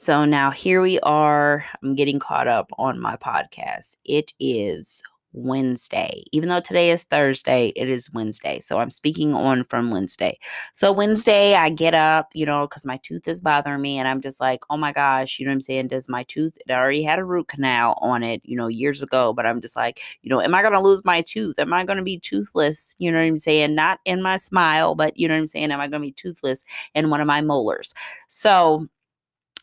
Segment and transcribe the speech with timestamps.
[0.00, 1.64] So now here we are.
[1.82, 3.96] I'm getting caught up on my podcast.
[4.04, 5.02] It is
[5.32, 6.22] Wednesday.
[6.30, 8.60] Even though today is Thursday, it is Wednesday.
[8.60, 10.38] So I'm speaking on from Wednesday.
[10.72, 13.98] So Wednesday, I get up, you know, because my tooth is bothering me.
[13.98, 15.88] And I'm just like, oh my gosh, you know what I'm saying?
[15.88, 19.32] Does my tooth, it already had a root canal on it, you know, years ago.
[19.32, 21.58] But I'm just like, you know, am I going to lose my tooth?
[21.58, 22.94] Am I going to be toothless?
[23.00, 23.74] You know what I'm saying?
[23.74, 25.72] Not in my smile, but you know what I'm saying?
[25.72, 27.94] Am I going to be toothless in one of my molars?
[28.28, 28.86] So,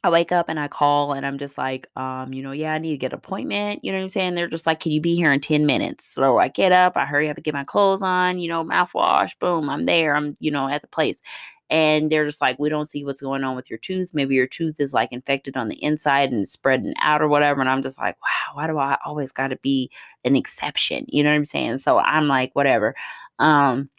[0.05, 2.77] I wake up and I call and I'm just like, um, you know, yeah, I
[2.77, 3.83] need to get an appointment.
[3.83, 4.35] You know what I'm saying?
[4.35, 6.05] They're just like, can you be here in 10 minutes?
[6.05, 9.31] So I get up, I hurry up and get my clothes on, you know, mouthwash,
[9.39, 10.15] boom, I'm there.
[10.15, 11.23] I'm, you know, at the place.
[11.71, 14.11] And they're just like, we don't see what's going on with your tooth.
[14.13, 17.59] Maybe your tooth is like infected on the inside and spreading out or whatever.
[17.59, 19.89] And I'm just like, wow, why do I always got to be
[20.23, 21.05] an exception?
[21.07, 21.79] You know what I'm saying?
[21.79, 22.93] So I'm like, whatever.
[23.39, 23.89] Um,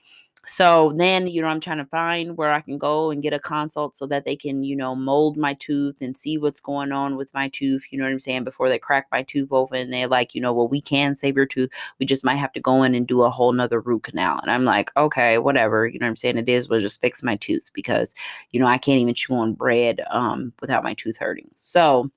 [0.47, 3.39] so then, you know, I'm trying to find where I can go and get a
[3.41, 7.17] consult so that they can, you know, mold my tooth and see what's going on
[7.17, 7.85] with my tooth.
[7.91, 8.45] You know what I'm saying?
[8.45, 11.47] Before they crack my tooth open, they're like, you know, well, we can save your
[11.47, 11.71] tooth.
[11.99, 14.39] We just might have to go in and do a whole nother root canal.
[14.41, 15.85] And I'm like, okay, whatever.
[15.89, 16.39] You know what I'm saying?
[16.39, 18.15] It is, we'll just fix my tooth because,
[18.53, 21.51] you know, I can't even chew on bread um, without my tooth hurting.
[21.57, 22.09] So,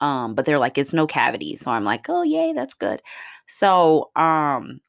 [0.00, 1.54] um, but they're like, it's no cavity.
[1.54, 3.00] So I'm like, oh, yay, that's good.
[3.46, 4.80] So, um,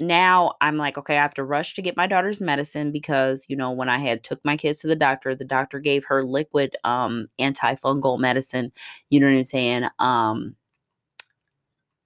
[0.00, 3.56] now I'm like, okay, I have to rush to get my daughter's medicine because, you
[3.56, 6.76] know, when I had took my kids to the doctor, the doctor gave her liquid
[6.84, 8.72] um antifungal medicine,
[9.10, 9.84] you know what I'm saying?
[9.98, 10.56] Um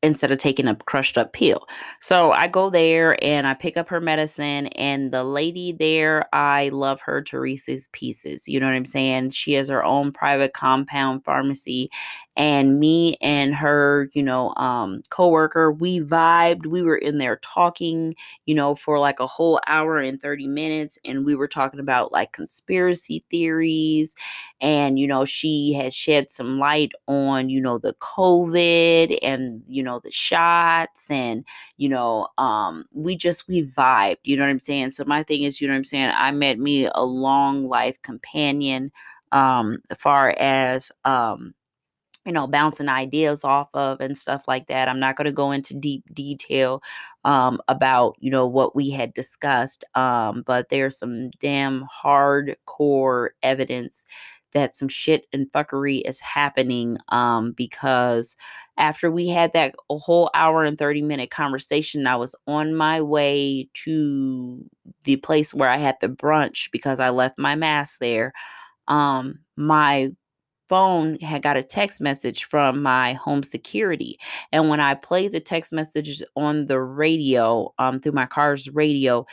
[0.04, 1.66] instead of taking a crushed up pill.
[1.98, 6.68] So I go there and I pick up her medicine and the lady there, I
[6.68, 8.46] love her Teresa's pieces.
[8.46, 9.30] You know what I'm saying?
[9.30, 11.90] She has her own private compound pharmacy
[12.36, 16.66] and me and her, you know, um, coworker, we vibed.
[16.66, 18.14] We were in there talking,
[18.46, 22.12] you know, for like a whole hour and 30 minutes, and we were talking about
[22.12, 24.16] like conspiracy theories,
[24.60, 29.82] and you know, she had shed some light on, you know, the COVID and you
[29.82, 31.44] know the shots, and
[31.76, 34.18] you know, um, we just we vibed.
[34.24, 34.92] You know what I'm saying?
[34.92, 36.12] So my thing is, you know what I'm saying?
[36.16, 38.90] I met me a long life companion
[39.32, 41.54] um far as um
[42.24, 44.88] you know, bouncing ideas off of and stuff like that.
[44.88, 46.82] I'm not going to go into deep detail
[47.24, 54.06] um, about, you know, what we had discussed, um, but there's some damn hardcore evidence
[54.54, 58.36] that some shit and fuckery is happening um, because
[58.78, 63.68] after we had that whole hour and 30 minute conversation, I was on my way
[63.84, 64.64] to
[65.02, 68.32] the place where I had the brunch because I left my mask there.
[68.88, 70.12] Um, my
[70.74, 74.18] phone had got a text message from my home security.
[74.52, 79.24] And when i played the text messages on the radio um through my car's radio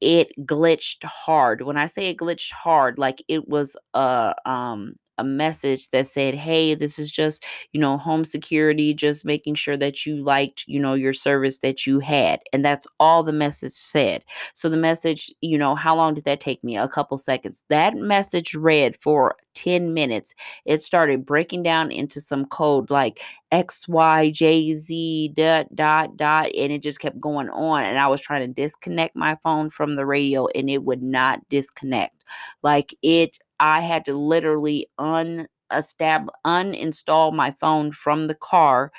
[0.00, 1.62] it glitched hard.
[1.62, 6.34] When i say it glitched hard like it was a um a message that said,
[6.34, 10.80] Hey, this is just, you know, home security, just making sure that you liked, you
[10.80, 12.40] know, your service that you had.
[12.52, 14.24] And that's all the message said.
[14.54, 16.76] So the message, you know, how long did that take me?
[16.76, 17.64] A couple seconds.
[17.68, 20.34] That message read for 10 minutes.
[20.64, 26.46] It started breaking down into some code like X, Y, J, Z, dot, dot, dot.
[26.56, 27.84] And it just kept going on.
[27.84, 31.40] And I was trying to disconnect my phone from the radio and it would not
[31.48, 32.24] disconnect.
[32.62, 38.92] Like it I had to literally unestab uninstall my phone from the car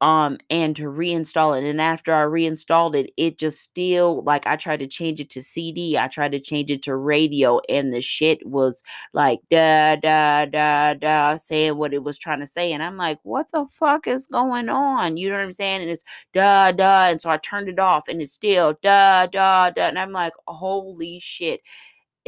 [0.00, 4.54] um and to reinstall it and after i reinstalled it it just still like i
[4.54, 8.00] tried to change it to cd i tried to change it to radio and the
[8.00, 12.82] shit was like da da da da saying what it was trying to say and
[12.82, 15.16] i'm like what the fuck is going on?
[15.16, 15.80] You know what i'm saying?
[15.82, 19.70] And it's da da and so i turned it off and it's still da da
[19.70, 21.60] da and i'm like holy shit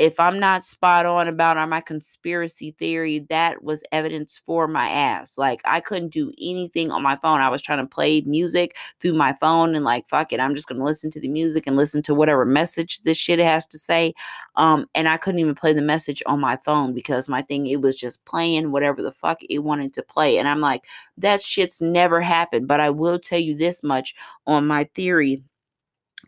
[0.00, 4.88] if I'm not spot on about on my conspiracy theory, that was evidence for my
[4.88, 5.37] ass.
[5.37, 7.41] Like I couldn't do anything on my phone.
[7.41, 10.69] I was trying to play music through my phone and like fuck it, I'm just
[10.69, 14.15] gonna listen to the music and listen to whatever message this shit has to say.
[14.56, 17.82] Um, and I couldn't even play the message on my phone because my thing it
[17.82, 20.38] was just playing whatever the fuck it wanted to play.
[20.38, 20.87] And I'm like,
[21.19, 22.69] that shit's never happened.
[22.69, 24.14] But I will tell you this much
[24.47, 25.43] on my theory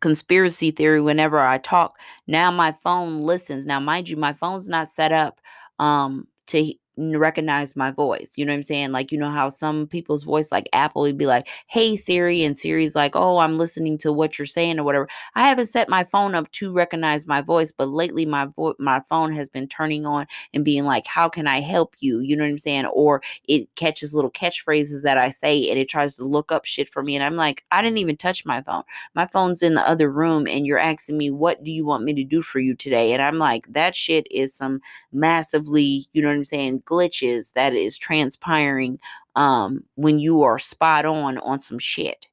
[0.03, 1.99] conspiracy theory whenever I talk.
[2.29, 3.67] Now my phone listens.
[3.67, 5.41] Now, mind you, my phone's not set up
[5.81, 8.35] um to recognize my voice.
[8.37, 8.93] You know what I'm saying?
[8.93, 12.59] Like, you know how some people's voice, like Apple, would be like, hey, Siri, and
[12.59, 15.09] Siri's like, oh, I'm listening to what you're saying or whatever.
[15.35, 19.01] I haven't set my phone up to recognize my voice, but lately my vo- my
[19.01, 22.21] phone has been turning on and being like, how can I help you?
[22.21, 22.87] You know what I'm saying?
[22.87, 26.89] Or it catches little catchphrases that I say and it tries to look up shit
[26.89, 27.15] for me.
[27.15, 28.83] And I'm like, I didn't even touch my phone.
[29.15, 32.15] My phone's in the other room and you're asking me, what do you want me
[32.15, 33.13] to do for you today?
[33.13, 34.81] And I'm like, that shit is some
[35.13, 36.82] massively, you know what I'm saying?
[36.85, 38.99] Glitches that is transpiring
[39.37, 42.27] um, when you are spot on on some shit.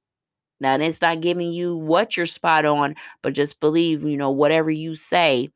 [0.59, 4.69] Now, it's not giving you what you're spot on, but just believe, you know, whatever
[4.69, 5.49] you say,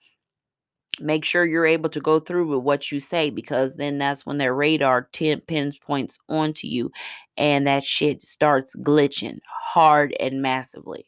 [1.00, 4.38] make sure you're able to go through with what you say because then that's when
[4.38, 6.92] their radar 10 pinpoints onto you
[7.38, 11.06] and that shit starts glitching hard and massively.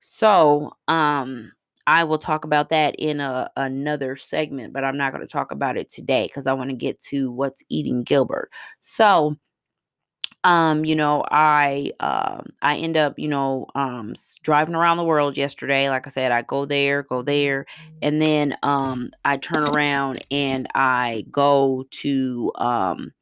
[0.00, 1.52] So, um,
[1.88, 5.52] I will talk about that in a, another segment, but I'm not going to talk
[5.52, 8.50] about it today because I want to get to what's eating Gilbert.
[8.82, 9.36] So,
[10.44, 14.12] um, you know, I um I end up, you know, um
[14.42, 15.88] driving around the world yesterday.
[15.88, 17.64] Like I said, I go there, go there,
[18.02, 23.12] and then um I turn around and I go to um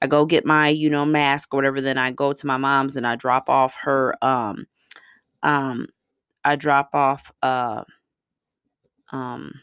[0.00, 2.96] I go get my, you know, mask or whatever, then I go to my mom's
[2.96, 4.66] and I drop off her um
[5.42, 5.88] um
[6.44, 7.84] I drop off uh
[9.12, 9.60] um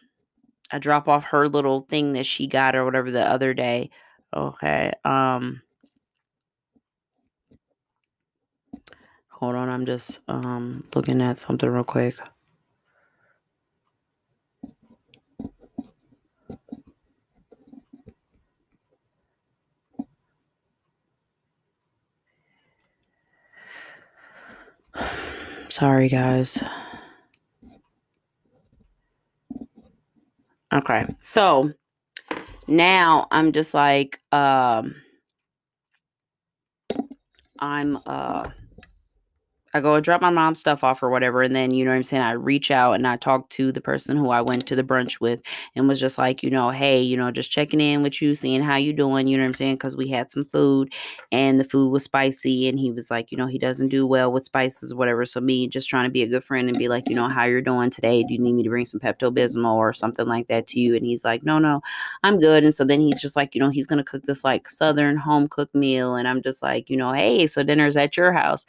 [0.72, 3.92] I drop off her little thing that she got or whatever the other day.
[4.36, 4.92] Okay.
[5.06, 5.62] Um
[9.30, 12.16] Hold on, I'm just um looking at something real quick.
[25.70, 26.64] Sorry, guys.
[30.74, 31.06] Okay.
[31.22, 31.72] So
[32.68, 34.96] now I'm just like um
[37.60, 38.50] I'm uh
[39.74, 41.42] I go drop my mom's stuff off or whatever.
[41.42, 42.22] And then, you know what I'm saying?
[42.22, 45.22] I reach out and I talk to the person who I went to the brunch
[45.22, 45.40] with
[45.76, 48.62] and was just like, you know, hey, you know, just checking in with you, seeing
[48.62, 49.76] how you doing, you know what I'm saying?
[49.76, 50.94] Because we had some food
[51.32, 52.68] and the food was spicy.
[52.68, 55.26] And he was like, you know, he doesn't do well with spices or whatever.
[55.26, 57.46] So me just trying to be a good friend and be like, you know, how
[57.46, 58.24] you're doing today?
[58.24, 60.96] Do you need me to bring some Pepto-Bismol or something like that to you?
[60.96, 61.82] And he's like, no, no,
[62.24, 62.64] I'm good.
[62.64, 65.48] And so then he's just like, you know, he's to cook this like Southern home
[65.48, 66.16] cooked meal.
[66.16, 68.66] And I'm just like, you know, hey, so dinner's at your house.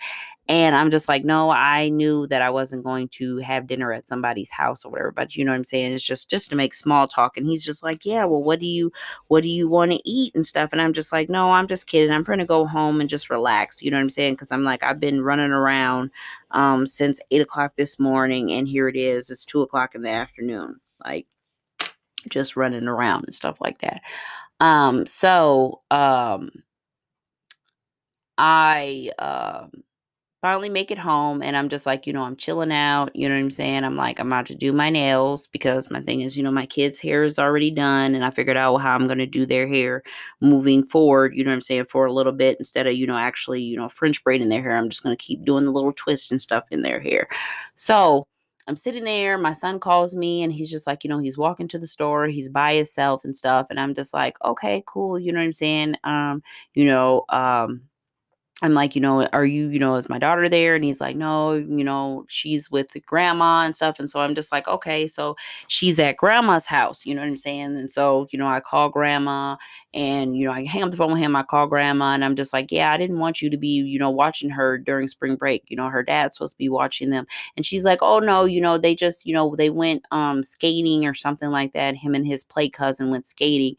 [0.48, 4.06] And I'm just like, no, I knew that I wasn't going to have dinner at
[4.06, 5.10] somebody's house or whatever.
[5.10, 5.92] But you know what I'm saying?
[5.92, 7.36] It's just just to make small talk.
[7.36, 8.92] And he's just like, yeah, well, what do you
[9.26, 10.70] what do you want to eat and stuff?
[10.70, 12.12] And I'm just like, no, I'm just kidding.
[12.12, 13.82] I'm trying to go home and just relax.
[13.82, 14.34] You know what I'm saying?
[14.34, 16.12] Because I'm like, I've been running around
[16.52, 19.30] um, since eight o'clock this morning, and here it is.
[19.30, 20.78] It's two o'clock in the afternoon.
[21.04, 21.26] Like
[22.28, 24.00] just running around and stuff like that.
[24.60, 26.50] Um, so um
[28.38, 29.82] I um
[30.44, 33.10] finally make it home and I'm just like, you know, I'm chilling out.
[33.16, 33.82] You know what I'm saying?
[33.82, 36.66] I'm like, I'm about to do my nails because my thing is, you know, my
[36.66, 39.66] kids' hair is already done and I figured out how I'm going to do their
[39.66, 40.02] hair
[40.42, 41.32] moving forward.
[41.34, 41.86] You know what I'm saying?
[41.86, 44.76] For a little bit instead of, you know, actually, you know, French braiding their hair.
[44.76, 47.26] I'm just going to keep doing the little twist and stuff in their hair.
[47.74, 48.26] So,
[48.66, 49.36] I'm sitting there.
[49.36, 52.28] My son calls me and he's just like, you know, he's walking to the store.
[52.28, 53.66] He's by himself and stuff.
[53.68, 55.18] And I'm just like, okay, cool.
[55.18, 55.96] You know what I'm saying?
[56.02, 56.42] Um,
[56.72, 57.82] you know, um,
[58.62, 60.76] I'm like, you know, are you, you know, is my daughter there?
[60.76, 63.98] And he's like, no, you know, she's with grandma and stuff.
[63.98, 65.36] And so I'm just like, okay, so
[65.66, 67.76] she's at grandma's house, you know what I'm saying?
[67.76, 69.56] And so, you know, I call grandma
[69.92, 72.36] and, you know, I hang up the phone with him, I call grandma, and I'm
[72.36, 75.34] just like, yeah, I didn't want you to be, you know, watching her during spring
[75.34, 75.64] break.
[75.66, 77.26] You know, her dad's supposed to be watching them.
[77.56, 81.06] And she's like, oh no, you know, they just, you know, they went um skating
[81.06, 81.96] or something like that.
[81.96, 83.76] Him and his play cousin went skating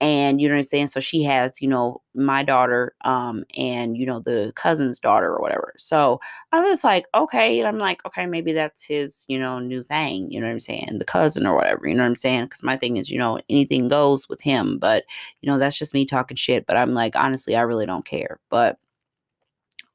[0.00, 0.88] and you know what I'm saying?
[0.88, 5.40] So she has, you know, my daughter, um, and you know, the cousin's daughter or
[5.40, 5.72] whatever.
[5.78, 6.20] So
[6.52, 7.58] I was like, okay.
[7.58, 10.60] And I'm like, okay, maybe that's his, you know, new thing, you know what I'm
[10.60, 10.98] saying?
[10.98, 12.44] The cousin or whatever, you know what I'm saying?
[12.44, 14.78] Because my thing is, you know, anything goes with him.
[14.78, 15.04] But,
[15.40, 16.66] you know, that's just me talking shit.
[16.66, 18.38] But I'm like, honestly, I really don't care.
[18.50, 18.78] But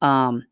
[0.01, 0.43] um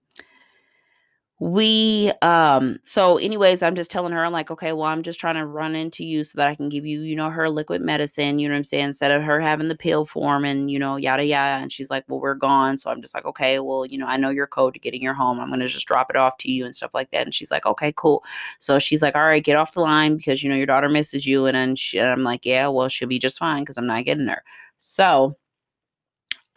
[1.42, 5.36] we um so anyways i'm just telling her i'm like okay well i'm just trying
[5.36, 8.40] to run into you so that i can give you you know her liquid medicine
[8.40, 10.98] you know what i'm saying instead of her having the pill form and you know
[10.98, 12.78] yada yada and she's like well we're gone.
[12.78, 15.14] So i'm just like okay well you know i know your code to getting your
[15.14, 15.40] home.
[15.40, 17.66] I'm gonna just drop it off to you and stuff like that and she's like
[17.66, 18.22] okay cool.
[18.60, 21.26] So she's like all right get off the line because you know your daughter misses
[21.26, 23.88] you and then she, and i'm like yeah well she'll be just fine because i'm
[23.88, 24.44] not getting her.
[24.78, 25.38] So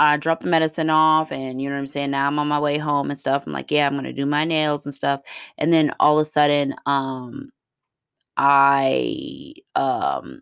[0.02, 2.10] I dropped the medicine off and you know what I'm saying?
[2.10, 3.46] Now I'm on my way home and stuff.
[3.46, 5.20] I'm like, yeah, I'm gonna do my nails and stuff.
[5.58, 7.50] And then all of a sudden, um,
[8.36, 10.40] I um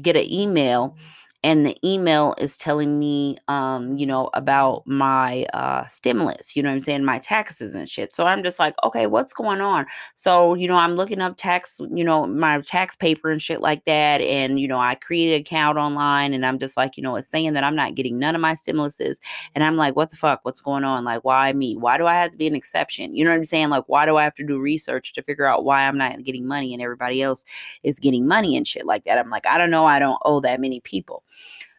[0.00, 0.96] get an email
[1.44, 6.68] and the email is telling me um you know about my uh stimulus you know
[6.68, 8.14] what i'm saying my taxes and shit.
[8.14, 9.86] So i'm just like okay what's going on?
[10.14, 13.84] So you know i'm looking up tax you know my tax paper and shit like
[13.84, 17.16] that and you know i created an account online and i'm just like you know
[17.16, 19.18] it's saying that i'm not getting none of my stimuluses
[19.54, 20.40] and i'm like what the fuck?
[20.44, 21.04] What's going on?
[21.04, 21.76] Like why me?
[21.76, 23.14] Why do i have to be an exception?
[23.14, 23.68] You know what i'm saying?
[23.68, 26.46] Like why do i have to do research to figure out why i'm not getting
[26.46, 27.44] money and everybody else
[27.82, 29.18] is getting money and shit like that?
[29.18, 29.86] I'm like i don't know.
[29.86, 31.24] I don't owe that many people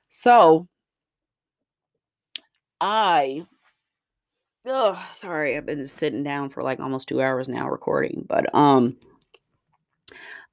[0.09, 0.67] So
[2.81, 3.43] I
[4.65, 8.97] oh sorry, I've been sitting down for like almost two hours now recording, but um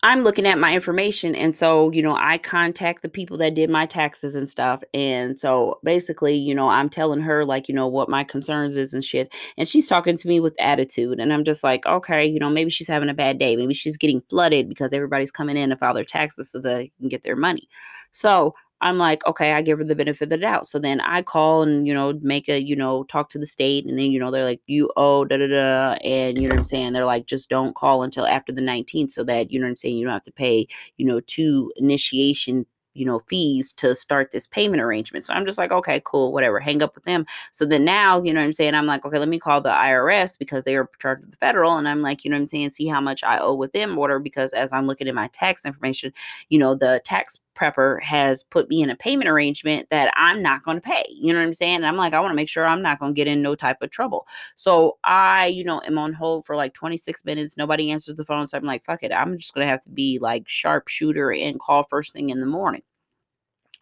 [0.02, 1.35] I'm looking at my information.
[1.35, 4.83] And so, you know, I contact the people that did my taxes and stuff.
[4.95, 8.95] And so basically, you know, I'm telling her, like, you know, what my concerns is
[8.95, 9.35] and shit.
[9.59, 11.21] And she's talking to me with attitude.
[11.21, 13.57] And I'm just like, okay, you know, maybe she's having a bad day.
[13.57, 16.92] Maybe she's getting flooded because everybody's coming in to file their taxes so that they
[16.99, 17.69] can get their money.
[18.11, 20.66] So I'm like, okay, I give her the benefit of the doubt.
[20.66, 23.84] So then I call and, you know, make a, you know, talk to the state.
[23.87, 25.92] And then, you know, they're like, you owe da da da.
[26.04, 26.92] And, you know what I'm saying?
[26.92, 29.76] They're like, just don't call until after the 19th so that, you know what I'm
[29.76, 29.99] saying?
[29.99, 34.46] You don't have to pay, you know, two initiation you know, fees to start this
[34.46, 35.25] payment arrangement.
[35.25, 37.25] So I'm just like, okay, cool, whatever, hang up with them.
[37.52, 38.75] So then now, you know what I'm saying?
[38.75, 41.76] I'm like, okay, let me call the IRS because they are charged with the federal.
[41.76, 42.70] And I'm like, you know what I'm saying?
[42.70, 45.64] See how much I owe with them, order because as I'm looking at my tax
[45.64, 46.12] information,
[46.49, 50.62] you know, the tax prepper has put me in a payment arrangement that I'm not
[50.62, 51.04] going to pay.
[51.08, 51.76] You know what I'm saying?
[51.76, 53.54] And I'm like, I want to make sure I'm not going to get in no
[53.54, 54.26] type of trouble.
[54.56, 57.56] So I, you know, am on hold for like 26 minutes.
[57.56, 58.46] Nobody answers the phone.
[58.46, 59.12] So I'm like, fuck it.
[59.12, 62.46] I'm just going to have to be like sharpshooter and call first thing in the
[62.46, 62.82] morning.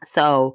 [0.03, 0.55] So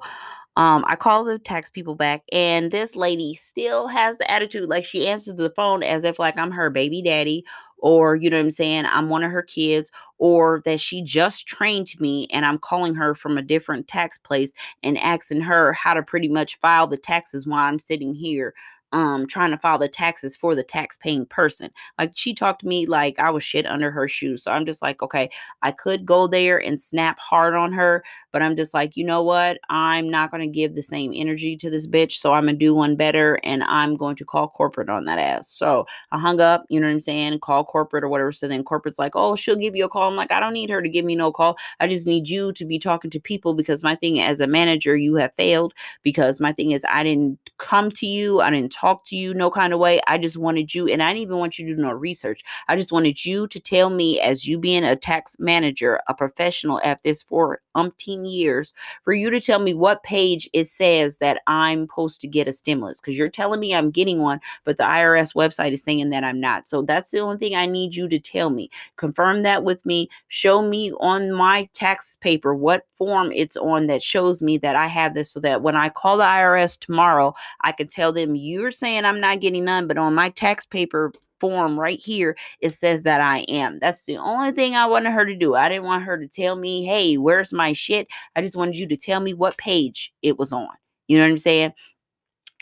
[0.56, 4.84] um, I call the tax people back, and this lady still has the attitude like
[4.84, 7.44] she answers the phone as if like I'm her baby daddy,
[7.84, 11.46] or you know what I'm saying, I'm one of her kids, or that she just
[11.46, 15.92] trained me and I'm calling her from a different tax place and asking her how
[15.92, 18.54] to pretty much file the taxes while I'm sitting here
[18.94, 21.70] um trying to file the taxes for the tax paying person.
[21.98, 24.44] Like she talked to me like I was shit under her shoes.
[24.44, 25.28] So I'm just like, okay,
[25.62, 29.22] I could go there and snap hard on her, but I'm just like, you know
[29.22, 29.58] what?
[29.68, 32.12] I'm not going to give the same energy to this bitch.
[32.12, 35.18] So I'm going to do one better and I'm going to call corporate on that
[35.18, 35.48] ass.
[35.48, 37.40] So I hung up, you know what I'm saying?
[37.40, 38.30] Call corporate or whatever.
[38.30, 40.08] So then corporate's like, oh, she'll give you a call.
[40.08, 41.56] I'm like, I don't need her to give me no call.
[41.80, 44.96] I just need you to be talking to people because my thing as a manager,
[44.96, 48.40] you have failed because my thing is I didn't come to you.
[48.40, 50.00] I didn't talk to you no kind of way.
[50.06, 52.42] I just wanted you, and I didn't even want you to do no research.
[52.68, 56.80] I just wanted you to tell me, as you being a tax manager, a professional
[56.84, 58.72] at this for umpteen years,
[59.02, 62.52] for you to tell me what page it says that I'm supposed to get a
[62.52, 63.00] stimulus.
[63.00, 66.40] Because you're telling me I'm getting one, but the IRS website is saying that I'm
[66.40, 66.68] not.
[66.68, 68.70] So that's the only thing I need you to tell me.
[68.96, 70.08] Confirm that with me.
[70.28, 74.86] Show me on my tax paper what form it's on that shows me that I
[74.86, 78.70] have this so that when I call the IRS tomorrow, I can tell them you're
[78.78, 83.02] saying I'm not getting none, but on my tax paper form right here, it says
[83.02, 83.78] that I am.
[83.80, 85.54] That's the only thing I wanted her to do.
[85.54, 88.08] I didn't want her to tell me, hey, where's my shit?
[88.36, 90.68] I just wanted you to tell me what page it was on.
[91.08, 91.72] You know what I'm saying?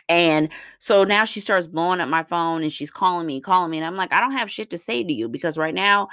[0.09, 3.79] And so now she starts blowing up my phone and she's calling me, calling me.
[3.79, 6.09] And I'm like, I don't have shit to say to you because right now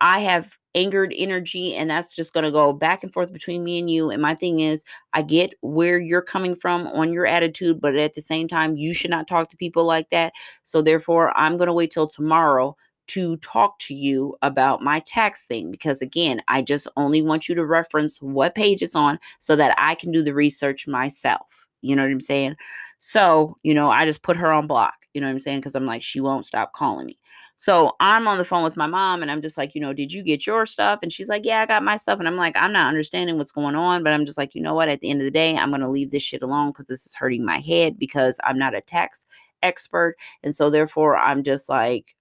[0.00, 3.78] I have angered energy and that's just going to go back and forth between me
[3.78, 7.80] and you and my thing is i get where you're coming from on your attitude
[7.80, 11.36] but at the same time you should not talk to people like that so therefore
[11.36, 12.76] i'm going to wait till tomorrow
[13.08, 17.54] to talk to you about my tax thing because again i just only want you
[17.54, 21.96] to reference what page it's on so that i can do the research myself you
[21.96, 22.56] know what i'm saying?
[23.00, 25.58] So you know i just put her on block you know what i'm saying?
[25.58, 27.18] Because i'm like she won't stop calling me
[27.56, 30.12] so I'm on the phone with my mom and I'm just like, you know, did
[30.12, 31.00] you get your stuff?
[31.02, 32.18] And she's like, yeah, I got my stuff.
[32.18, 34.02] And I'm like, I'm not understanding what's going on.
[34.02, 34.88] But I'm just like, you know what?
[34.88, 37.06] At the end of the day, I'm going to leave this shit alone because this
[37.06, 39.26] is hurting my head because I'm not a tax
[39.62, 40.16] expert.
[40.42, 42.16] And so therefore, I'm just like,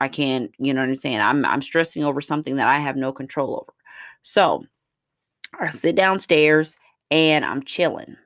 [0.00, 1.20] I can't, you know what I'm saying?
[1.20, 3.72] I'm, I'm stressing over something that I have no control over.
[4.22, 4.64] So
[5.58, 6.76] I sit downstairs
[7.10, 8.16] and I'm chilling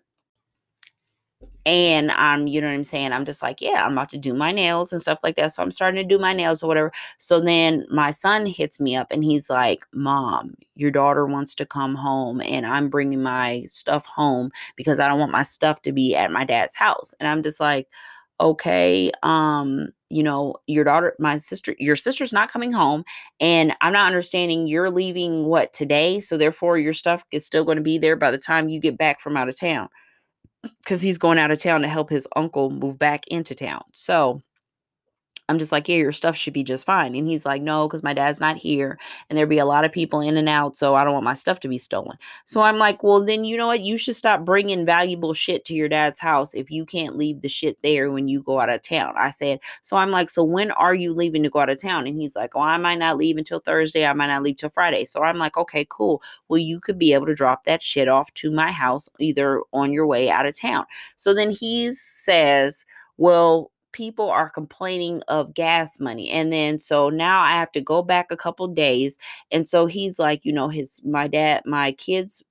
[1.67, 3.13] and I'm, you know what I'm saying?
[3.13, 5.51] I'm just like, yeah, I'm about to do my nails and stuff like that.
[5.53, 6.93] So I'm starting to do my nails or whatever.
[7.19, 11.67] So then my son hits me up and he's like, Mom, your daughter wants to
[11.67, 15.93] come home and I'm bringing my stuff home because I don't want my stuff to
[15.93, 17.13] be at my dad's house.
[17.19, 17.89] And I'm just like,
[18.41, 23.03] okay, um, you know, your daughter, my sister, your sister's not coming home,
[23.41, 26.21] and I'm not understanding you're leaving what today.
[26.21, 28.99] So therefore, your stuff is still going to be there by the time you get
[28.99, 29.89] back from out of town
[30.83, 33.83] because he's going out of town to help his uncle move back into town.
[33.93, 34.43] So
[35.49, 37.15] I'm just like, yeah, your stuff should be just fine.
[37.15, 38.99] And he's like, no, because my dad's not here
[39.29, 40.77] and there'd be a lot of people in and out.
[40.77, 42.19] So I don't want my stuff to be stolen.
[42.45, 43.81] So I'm like, well, then you know what?
[43.81, 47.49] You should stop bringing valuable shit to your dad's house if you can't leave the
[47.49, 49.15] shit there when you go out of town.
[49.17, 52.09] I said, so I'm like, so when are you leaving to go out of town?
[52.09, 54.05] And he's like, oh, I might not leave until Thursday.
[54.05, 55.05] I might not leave till Friday.
[55.05, 56.23] So I'm like, okay, cool.
[56.49, 59.93] Well, you could be able to drop that shit off to my house either on
[59.93, 60.87] your way out of town.
[61.15, 62.85] So then he says,
[63.17, 66.31] well, people are complaining of gas money.
[66.31, 69.19] And then so now I have to go back a couple days.
[69.51, 72.45] And so he's like, you know, his my dad, my kids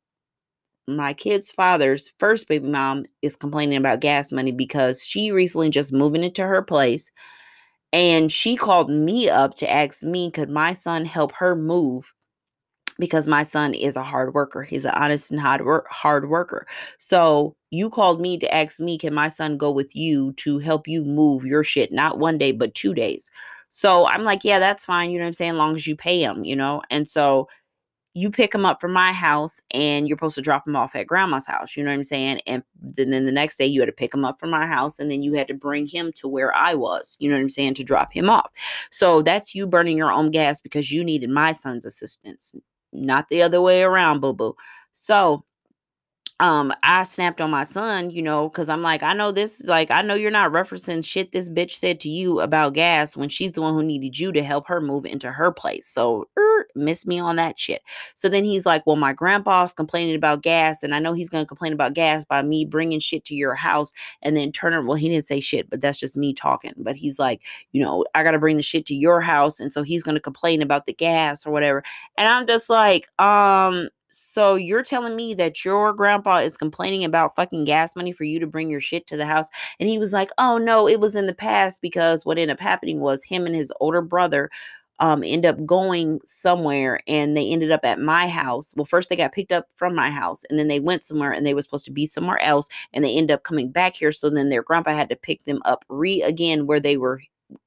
[0.87, 5.91] my kid's father's first baby mom is complaining about gas money because she recently just
[5.93, 7.11] moving into her place
[7.93, 12.13] and she called me up to ask me could my son help her move
[12.97, 14.63] because my son is a hard worker.
[14.63, 16.65] He's an honest and hard work hard worker.
[16.97, 20.87] So you called me to ask me, can my son go with you to help
[20.87, 23.31] you move your shit, not one day, but two days.
[23.69, 25.11] So I'm like, yeah, that's fine.
[25.11, 25.55] You know what I'm saying?
[25.55, 26.81] long as you pay him, you know?
[26.89, 27.49] And so
[28.17, 31.05] you pick him up from my house and you're supposed to drop him off at
[31.05, 31.75] grandma's house.
[31.75, 32.39] You know what I'm saying?
[32.47, 34.99] And then, then the next day you had to pick him up from my house
[34.99, 37.17] and then you had to bring him to where I was.
[37.19, 37.73] You know what I'm saying?
[37.73, 38.49] To drop him off.
[38.89, 42.55] So that's you burning your own gas because you needed my son's assistance
[42.95, 44.55] not the other way around, boo boo.
[44.93, 45.45] So
[46.41, 49.89] um I snapped on my son, you know, because I'm like, I know this, like,
[49.89, 53.53] I know you're not referencing shit this bitch said to you about gas when she's
[53.53, 55.87] the one who needed you to help her move into her place.
[55.87, 57.81] So er, miss me on that shit.
[58.15, 61.45] So then he's like, Well, my grandpa's complaining about gas, and I know he's gonna
[61.45, 64.83] complain about gas by me bringing shit to your house and then Turner.
[64.83, 66.73] Well, he didn't say shit, but that's just me talking.
[66.77, 69.83] But he's like, you know, I gotta bring the shit to your house, and so
[69.83, 71.81] he's gonna complain about the gas or whatever.
[72.17, 77.35] And I'm just like, um, so you're telling me that your grandpa is complaining about
[77.35, 79.49] fucking gas money for you to bring your shit to the house?
[79.79, 82.59] And he was like, "Oh no, it was in the past because what ended up
[82.59, 84.49] happening was him and his older brother
[84.99, 88.73] um end up going somewhere and they ended up at my house.
[88.75, 91.45] Well, first they got picked up from my house and then they went somewhere and
[91.45, 94.11] they were supposed to be somewhere else and they end up coming back here.
[94.11, 97.21] So then their grandpa had to pick them up re again where they were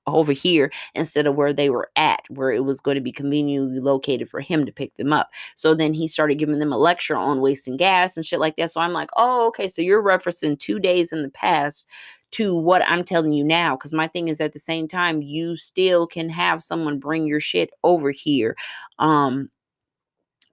[0.06, 3.80] over here instead of where they were at, where it was going to be conveniently
[3.80, 5.30] located for him to pick them up.
[5.54, 8.70] So then he started giving them a lecture on wasting gas and shit like that.
[8.70, 9.68] So I'm like, oh, okay.
[9.68, 11.86] So you're referencing two days in the past
[12.32, 13.76] to what I'm telling you now.
[13.76, 17.40] Because my thing is at the same time, you still can have someone bring your
[17.40, 18.56] shit over here.
[18.98, 19.50] Um,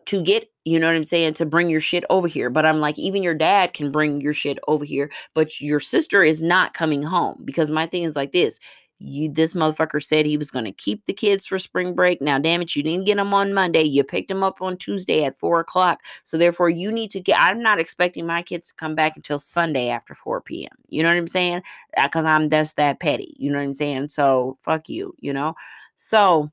[0.05, 2.49] to get you know what I'm saying to bring your shit over here.
[2.49, 6.23] But I'm like, even your dad can bring your shit over here, but your sister
[6.23, 8.59] is not coming home because my thing is like this
[9.05, 12.21] you this motherfucker said he was going to keep the kids for spring break.
[12.21, 13.83] Now damn it you didn't get them on monday.
[13.83, 16.01] You picked them up on tuesday at four o'clock.
[16.23, 19.39] So therefore you need to get i'm not expecting my kids to come back until
[19.39, 21.61] sunday after 4 p.m you know what i'm saying?
[21.97, 23.35] Uh, because i'm just that petty.
[23.37, 24.09] You know what i'm saying?
[24.09, 25.55] So fuck you you know?
[25.95, 26.51] So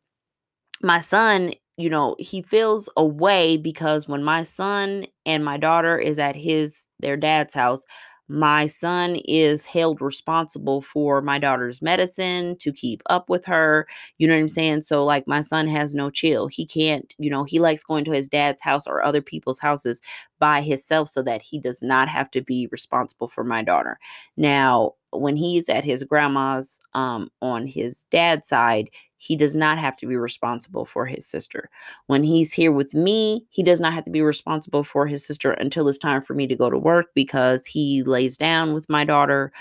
[0.82, 6.18] my son you know he feels away because when my son and my daughter is
[6.18, 7.84] at his their dad's house
[8.28, 13.86] my son is held responsible for my daughter's medicine to keep up with her.
[14.18, 14.52] You know what I'm mm-hmm.
[14.52, 14.80] saying?
[14.82, 16.46] So, like, my son has no chill.
[16.46, 20.00] He can't, you know, he likes going to his dad's house or other people's houses
[20.42, 23.96] by himself so that he does not have to be responsible for my daughter.
[24.36, 29.94] Now, when he's at his grandma's um, on his dad's side, he does not have
[29.98, 31.70] to be responsible for his sister.
[32.08, 35.52] When he's here with me, he does not have to be responsible for his sister
[35.52, 39.04] until it's time for me to go to work because he lays down with my
[39.04, 39.52] daughter.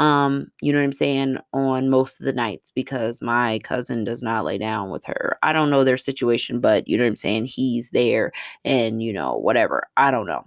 [0.00, 4.22] Um, you know what I'm saying, on most of the nights because my cousin does
[4.22, 5.38] not lay down with her.
[5.42, 7.44] I don't know their situation, but you know what I'm saying?
[7.46, 8.32] He's there
[8.64, 9.84] and you know, whatever.
[9.98, 10.44] I don't know.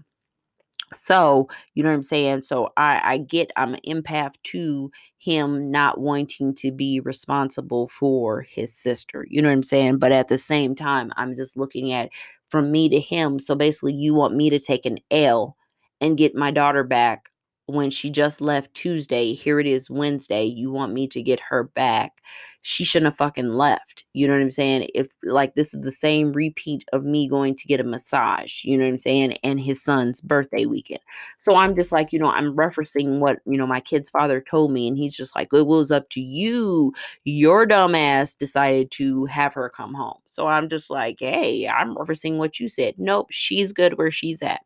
[0.93, 2.41] So, you know what I'm saying?
[2.43, 8.41] So I I get I'm an empath to him not wanting to be responsible for
[8.43, 9.25] his sister.
[9.29, 9.97] You know what I'm saying?
[9.99, 12.09] But at the same time, I'm just looking at
[12.49, 13.39] from me to him.
[13.39, 15.57] So basically you want me to take an L
[16.01, 17.29] and get my daughter back
[17.67, 21.63] when she just left Tuesday, here it is Wednesday, you want me to get her
[21.63, 22.21] back.
[22.61, 24.05] She shouldn't have fucking left.
[24.13, 24.89] You know what I'm saying?
[24.93, 28.77] If like this is the same repeat of me going to get a massage, you
[28.77, 29.33] know what I'm saying?
[29.43, 31.01] And his son's birthday weekend.
[31.37, 34.71] So I'm just like, you know, I'm referencing what, you know, my kid's father told
[34.71, 34.87] me.
[34.87, 36.93] And he's just like, it was up to you.
[37.23, 40.19] Your dumbass decided to have her come home.
[40.25, 42.95] So I'm just like, hey, I'm referencing what you said.
[42.97, 44.61] Nope, she's good where she's at.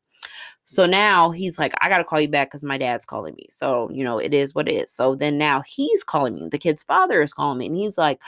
[0.68, 3.48] So now he's like, I got to call you back because my dad's calling me.
[3.50, 4.92] So, you know, it is what it is.
[4.92, 6.50] So then now he's calling me.
[6.50, 8.20] The kid's father is calling me and he's like,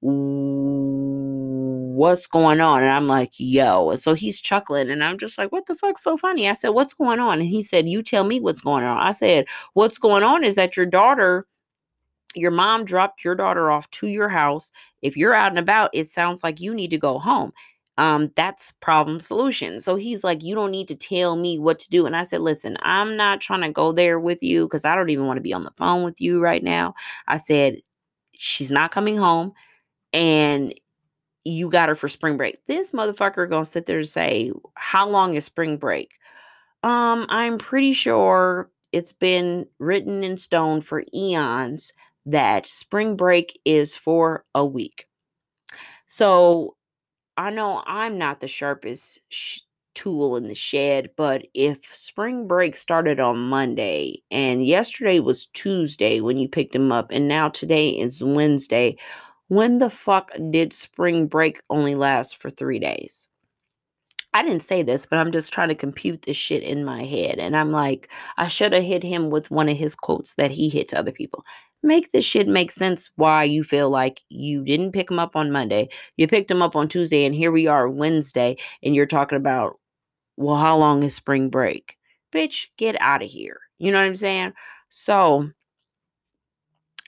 [0.00, 2.82] what's going on?
[2.82, 3.90] And I'm like, yo.
[3.90, 6.48] And so he's chuckling and I'm just like, what the fuck's so funny?
[6.48, 7.40] I said, what's going on?
[7.40, 8.96] And he said, you tell me what's going on.
[8.96, 11.46] I said, what's going on is that your daughter
[12.34, 14.72] your mom dropped your daughter off to your house.
[15.02, 17.52] If you're out and about, it sounds like you need to go home
[17.98, 19.78] um that's problem solution.
[19.78, 22.06] So he's like you don't need to tell me what to do.
[22.06, 25.10] And i said listen i'm not trying to go there with you because i don't
[25.10, 26.94] even want to be on the phone with you right now.
[27.28, 27.76] I said
[28.34, 29.52] she's not coming home
[30.12, 30.74] and
[31.44, 32.64] you got her for spring break.
[32.66, 36.12] This motherfucker gonna sit there and say how long is spring break?
[36.82, 41.92] Um i'm pretty sure it's been written in stone for eons
[42.26, 45.06] that spring break is for a week.
[46.06, 46.76] So
[47.36, 49.60] I know I'm not the sharpest sh-
[49.94, 51.10] tool in the shed.
[51.16, 56.92] But if spring break started on Monday and yesterday was Tuesday when you picked him
[56.92, 58.96] up, and now today is Wednesday,
[59.48, 63.28] when the fuck did spring break only last for three days?
[64.34, 67.38] I didn't say this, but I'm just trying to compute this shit in my head.
[67.38, 70.70] And I'm like, I should have hit him with one of his quotes that he
[70.70, 71.44] hit to other people.
[71.82, 75.50] Make this shit make sense why you feel like you didn't pick him up on
[75.50, 75.88] Monday.
[76.16, 79.80] You picked him up on Tuesday, and here we are Wednesday, and you're talking about,
[80.36, 81.96] well, how long is spring break?
[82.32, 83.58] Bitch, get out of here.
[83.78, 84.52] You know what I'm saying?
[84.90, 85.50] So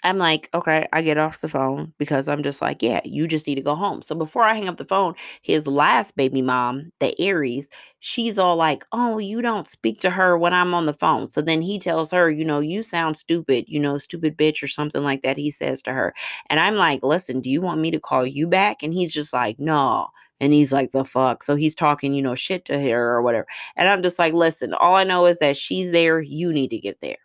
[0.05, 3.47] I'm like, okay, I get off the phone because I'm just like, yeah, you just
[3.47, 4.03] need to go home.
[4.03, 8.57] So before I hang up the phone, his last baby mom, the Aries, she's all
[8.57, 11.31] like, oh, you don't speak to her when I'm on the phone.
[11.31, 14.69] So then he tells her, you know, you sound stupid, you know, stupid bitch or
[14.69, 15.39] something like that.
[15.39, 16.15] He says to her.
[16.51, 18.83] And I'm like, listen, do you want me to call you back?
[18.83, 20.09] And he's just like, no.
[20.41, 21.43] And he's like, the fuck.
[21.43, 23.47] So he's talking, you know, shit to her or whatever.
[23.77, 26.21] And I'm just like, listen, all I know is that she's there.
[26.21, 27.17] You need to get there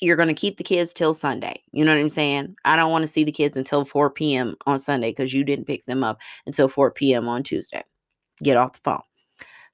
[0.00, 1.62] you're going to keep the kids till Sunday.
[1.72, 2.56] You know what I'm saying?
[2.64, 4.56] I don't want to see the kids until 4 p.m.
[4.66, 7.28] on Sunday because you didn't pick them up until 4 p.m.
[7.28, 7.82] on Tuesday.
[8.42, 9.02] Get off the phone.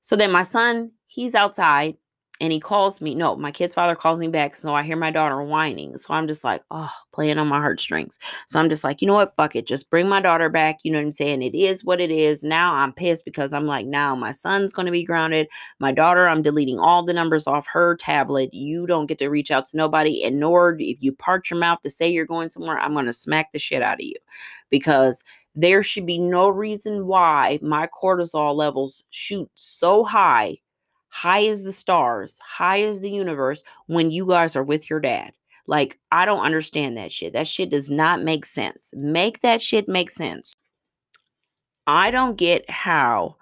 [0.01, 1.97] So then my son, he's outside
[2.41, 3.15] and he calls me.
[3.15, 4.57] No, my kid's father calls me back.
[4.57, 5.97] So I hear my daughter whining.
[5.97, 8.19] So I'm just like, oh, playing on my heartstrings.
[8.47, 9.35] So I'm just like, you know what?
[9.37, 9.67] Fuck it.
[9.67, 10.79] Just bring my daughter back.
[10.83, 11.43] You know what I'm saying?
[11.43, 12.45] It is what it is.
[12.45, 15.49] Now I'm pissed because I'm like, now my son's going to be grounded.
[15.81, 18.53] My daughter, I'm deleting all the numbers off her tablet.
[18.53, 20.23] You don't get to reach out to nobody.
[20.23, 23.13] And nor if you part your mouth to say you're going somewhere, I'm going to
[23.13, 24.17] smack the shit out of you
[24.71, 30.59] because there should be no reason why my cortisol levels shoot so high
[31.17, 35.33] high as the stars, high as the universe when you guys are with your dad.
[35.67, 37.33] Like, I don't understand that shit.
[37.33, 38.93] That shit does not make sense.
[38.95, 40.55] Make that shit make sense.
[41.87, 43.37] I don't get how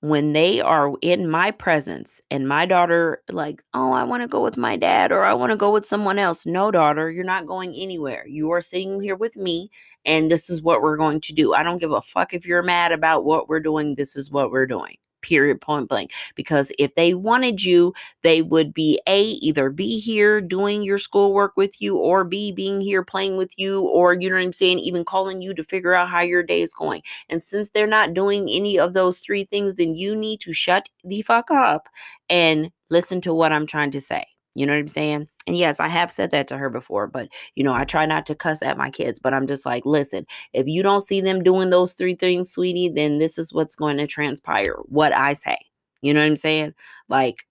[0.00, 4.42] when they are in my presence and my daughter like oh i want to go
[4.42, 7.46] with my dad or i want to go with someone else no daughter you're not
[7.46, 9.70] going anywhere you are sitting here with me
[10.04, 12.62] and this is what we're going to do i don't give a fuck if you're
[12.62, 16.94] mad about what we're doing this is what we're doing period point blank because if
[16.94, 21.96] they wanted you they would be a either be here doing your schoolwork with you
[21.96, 25.42] or b being here playing with you or you know what i'm saying even calling
[25.42, 28.78] you to figure out how your day is going and since they're not doing any
[28.78, 31.88] of those three things then you need to shut the fuck up
[32.28, 35.28] and listen to what i'm trying to say you know what I'm saying?
[35.46, 38.24] And yes, I have said that to her before, but you know, I try not
[38.26, 41.42] to cuss at my kids, but I'm just like, listen, if you don't see them
[41.42, 44.76] doing those three things, sweetie, then this is what's going to transpire.
[44.86, 45.58] What I say.
[46.00, 46.74] You know what I'm saying?
[47.08, 47.46] Like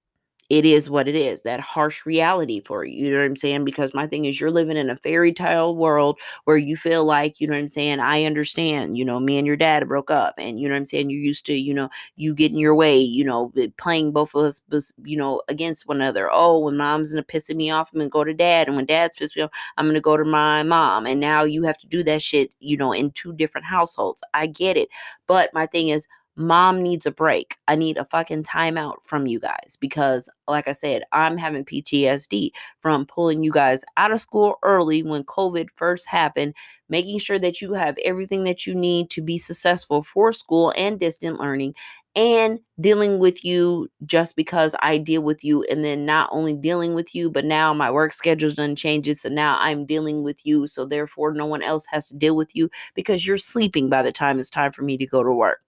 [0.54, 3.66] it is what it is that harsh reality for you you know what i'm saying?
[3.66, 7.42] Because my thing is you're living in a fairy tale world where you feel like
[7.42, 8.00] you know what i'm saying?
[8.00, 10.86] I understand you know me and your dad broke up and you know what i'm
[10.86, 11.10] saying?
[11.10, 14.44] You're used to you know you getting your way you know eh, playing both of
[14.44, 16.30] us you know against one another.
[16.32, 19.18] Oh when mom's gonna pissing me off i'm gonna go to dad and when dad's
[19.18, 21.08] pissed me off i'm gonna go to my mom.
[21.08, 24.22] And now you have to do that shit you know in two different households.
[24.36, 24.90] I get it.
[25.26, 27.58] But my thing is mom needs a break.
[27.68, 32.52] I need a fucking timeout from you guys because, like I said, I'm having PTSD
[32.82, 36.56] from pulling you guys out of school early when COVID first happened,
[36.90, 41.00] making sure that you have everything that you need to be successful for school and
[41.00, 41.76] distant learning,
[42.16, 46.96] and dealing with you just because I deal with you, and then not only dealing
[46.96, 49.22] with you, but now my work schedule's done changes.
[49.22, 50.68] So now I'm dealing with you.
[50.68, 54.12] So therefore, no one else has to deal with you because you're sleeping by the
[54.12, 55.60] time it's time for me to go to work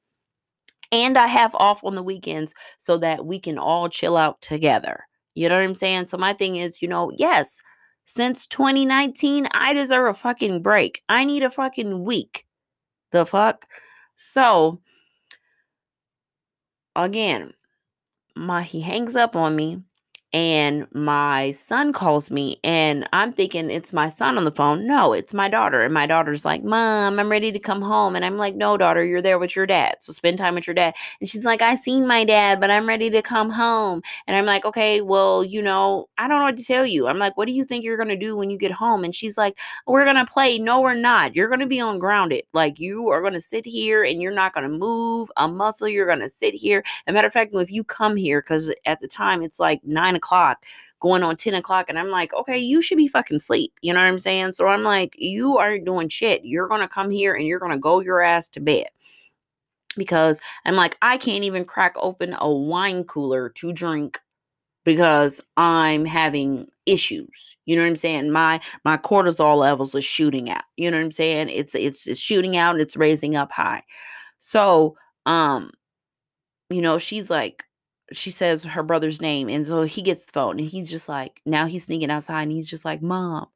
[0.95, 5.05] and I have off on the weekends so that we can all chill out together.
[5.35, 6.07] You know what I'm saying?
[6.07, 7.61] So my thing is, you know, yes,
[8.05, 11.03] since 2019, I deserve a fucking break.
[11.09, 12.45] I need a fucking week.
[13.11, 13.65] The fuck?
[14.15, 14.79] So
[16.95, 17.53] again,
[18.35, 19.81] my he hangs up on me
[20.35, 24.85] and my son calls me and I'm thinking it's my son on the phone.
[24.85, 25.81] No, it's my daughter.
[25.81, 28.17] And my daughter's like, Mom, I'm ready to come home.
[28.17, 29.95] And I'm like, No, daughter, you're there with your dad.
[29.99, 30.93] So spend time with your dad.
[31.21, 34.01] And she's like, I seen my dad, but I'm ready to come home.
[34.27, 37.07] And I'm like, Okay, well, you know, I don't know what to tell you.
[37.07, 39.05] I'm like, What do you think you're going to do when you get home?
[39.05, 40.59] And she's like, We're going to play.
[40.59, 41.33] No, we're not.
[41.33, 42.43] You're going to be on grounded.
[42.51, 45.87] Like, you are going to sit here and you're not going to move a muscle.
[45.87, 46.83] You're going to sit here.
[46.85, 49.79] As a matter of fact, if you come here, because at the time it's like
[49.85, 50.65] nine o'clock o'clock
[50.99, 53.99] going on 10 o'clock and i'm like okay you should be fucking sleep you know
[53.99, 54.53] what i'm saying?
[54.53, 56.43] So i'm like you aren't doing shit.
[56.43, 58.87] You're gonna come here and you're gonna go your ass to bed.
[59.97, 64.19] Because i'm like i can't even crack open a wine cooler to drink
[64.83, 68.31] because i'm having issues you know what i'm saying?
[68.31, 71.49] My my cortisol levels are shooting out you know what i'm saying?
[71.49, 73.83] It's it's it's shooting out and it's raising up high.
[74.39, 75.71] So um
[76.69, 77.63] you know, she's like,
[78.11, 79.49] she says her brother's name.
[79.49, 82.51] And so he gets the phone and he's just like, now he's sneaking outside and
[82.51, 83.47] he's just like, Mom,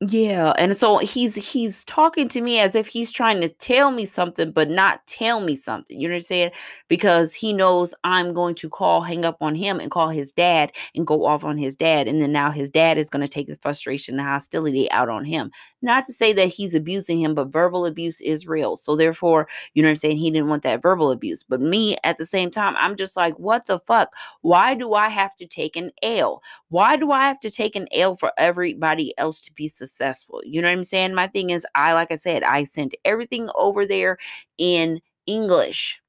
[0.00, 4.04] yeah, and so he's he's talking to me as if he's trying to tell me
[4.04, 5.98] something, but not tell me something.
[5.98, 6.50] You know what I'm saying?
[6.88, 10.72] Because he knows I'm going to call, hang up on him, and call his dad
[10.94, 13.46] and go off on his dad, and then now his dad is going to take
[13.46, 15.50] the frustration and hostility out on him.
[15.84, 18.74] Not to say that he's abusing him, but verbal abuse is real.
[18.78, 20.16] So therefore, you know what I'm saying?
[20.16, 21.44] He didn't want that verbal abuse.
[21.44, 24.14] But me at the same time, I'm just like, what the fuck?
[24.40, 26.42] Why do I have to take an L?
[26.70, 30.40] Why do I have to take an L for everybody else to be successful?
[30.42, 31.14] You know what I'm saying?
[31.14, 34.16] My thing is, I, like I said, I sent everything over there
[34.56, 36.00] in English,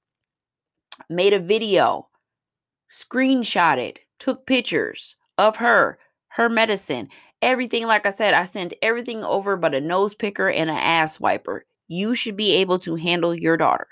[1.09, 2.07] made a video,
[2.89, 7.09] screenshotted, took pictures of her, her medicine,
[7.45, 7.85] everything.
[7.87, 11.65] Like I said, I sent everything over but a nose picker and an ass wiper.
[11.87, 13.87] You should be able to handle your daughter.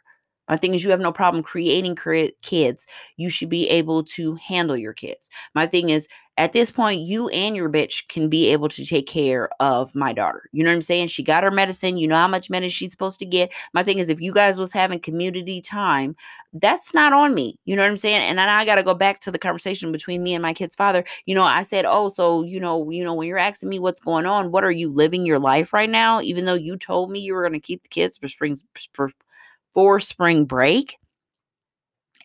[0.50, 1.98] My thing is, you have no problem creating
[2.42, 2.88] kids.
[3.18, 5.30] You should be able to handle your kids.
[5.56, 9.06] My thing is, at this point, you and your bitch can be able to take
[9.06, 10.50] care of my daughter.
[10.52, 11.08] You know what I'm saying?
[11.08, 11.98] She got her medicine.
[11.98, 13.54] You know how much medicine she's supposed to get.
[13.76, 16.16] My thing is, if you guys was having community time,
[16.54, 17.60] that's not on me.
[17.66, 18.22] You know what I'm saying?
[18.22, 21.04] And I got to go back to the conversation between me and my kid's father.
[21.28, 24.02] You know, I said, oh, so you know, you know, when you're asking me what's
[24.02, 26.20] going on, what are you living your life right now?
[26.20, 28.58] Even though you told me you were going to keep the kids for spring
[28.94, 29.10] for,
[29.74, 30.98] for spring break,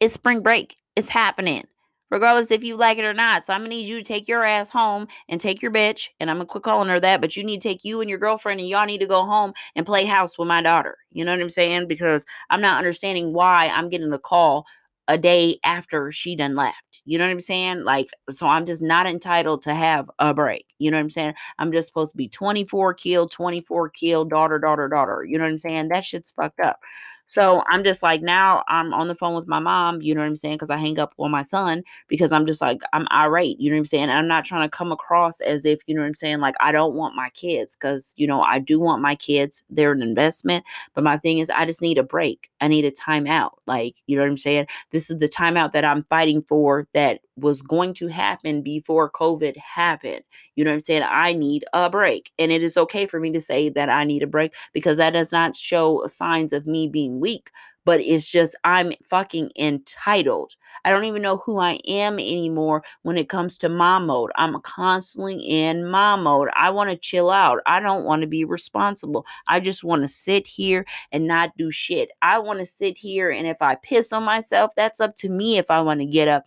[0.00, 0.76] it's spring break.
[0.96, 1.64] It's happening
[2.11, 3.44] regardless if you like it or not.
[3.44, 6.30] So I'm gonna need you to take your ass home and take your bitch, and
[6.30, 8.61] I'm gonna quit calling her that, but you need to take you and your girlfriend
[8.61, 10.96] and y'all need to go home and play house with my daughter.
[11.11, 11.88] You know what I'm saying?
[11.88, 14.66] Because I'm not understanding why I'm getting a call
[15.08, 17.00] a day after she done left.
[17.06, 17.84] You know what I'm saying?
[17.84, 20.66] Like, so I'm just not entitled to have a break.
[20.78, 21.34] You know what I'm saying?
[21.58, 25.24] I'm just supposed to be 24 killed, 24 killed, daughter, daughter, daughter.
[25.26, 25.88] You know what I'm saying?
[25.88, 26.80] That shit's fucked up.
[27.28, 30.28] So I'm just like, now I'm on the phone with my mom, you know what
[30.28, 30.54] I'm saying?
[30.54, 33.76] Because I hang up on my son because I'm just like, I'm irate, you know
[33.76, 34.08] what I'm saying?
[34.08, 36.72] I'm not trying to come across as if, you know what I'm saying, like I
[36.72, 39.62] don't want my kids because, you know, I do want my kids.
[39.68, 40.64] They're an investment.
[40.94, 42.50] But my thing is, I just need a break.
[42.62, 43.50] I need a timeout.
[43.66, 44.66] Like, you know what I'm saying?
[44.90, 49.56] This is the timeout that I'm fighting for that was going to happen before COVID
[49.56, 50.22] happened.
[50.56, 51.04] You know what I'm saying?
[51.08, 52.32] I need a break.
[52.38, 55.10] And it is okay for me to say that I need a break because that
[55.10, 57.50] does not show signs of me being weak,
[57.85, 60.54] but it's just I'm fucking entitled.
[60.85, 64.31] I don't even know who I am anymore when it comes to mom mode.
[64.37, 66.48] I'm constantly in mom mode.
[66.54, 67.61] I want to chill out.
[67.66, 69.24] I don't want to be responsible.
[69.46, 72.11] I just want to sit here and not do shit.
[72.20, 75.59] I want to sit here and if I piss on myself, that's up to me
[75.59, 76.44] if I want to get up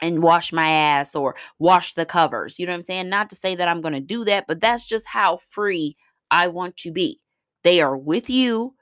[0.00, 2.58] and wash my ass or wash the covers.
[2.58, 3.08] You know what I'm saying?
[3.08, 5.96] Not to say that I'm going to do that, but that's just how free
[6.30, 7.20] I want to be.
[7.64, 8.74] They are with you.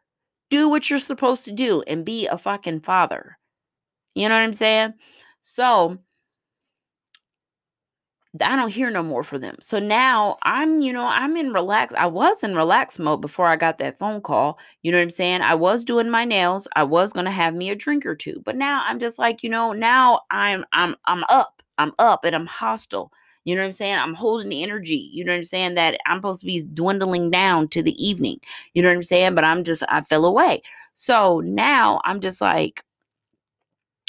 [0.51, 3.39] Do what you're supposed to do and be a fucking father.
[4.15, 4.95] You know what I'm saying?
[5.43, 5.99] So,
[8.43, 9.57] I don't hear no more for them.
[9.61, 11.95] So now I'm, you know, I'm in relax.
[11.95, 14.59] I was in relax mode before I got that phone call.
[14.83, 15.41] You know what I'm saying?
[15.41, 16.69] I was doing my nails.
[16.77, 18.43] I was to have me a drink or two.
[18.45, 21.63] But now I'm just like, you know, now I'm I'm I'm up.
[21.79, 23.13] I'm up and I'm hostile.
[23.47, 23.97] You know what I'm saying?
[23.97, 25.09] I'm holding the energy.
[25.13, 25.77] You know what I'm saying?
[25.77, 28.41] That I'm supposed to be dwindling down to the evening.
[28.75, 29.35] You know what I'm saying?
[29.37, 30.63] But I'm just I fell away.
[30.95, 32.83] So now I'm just like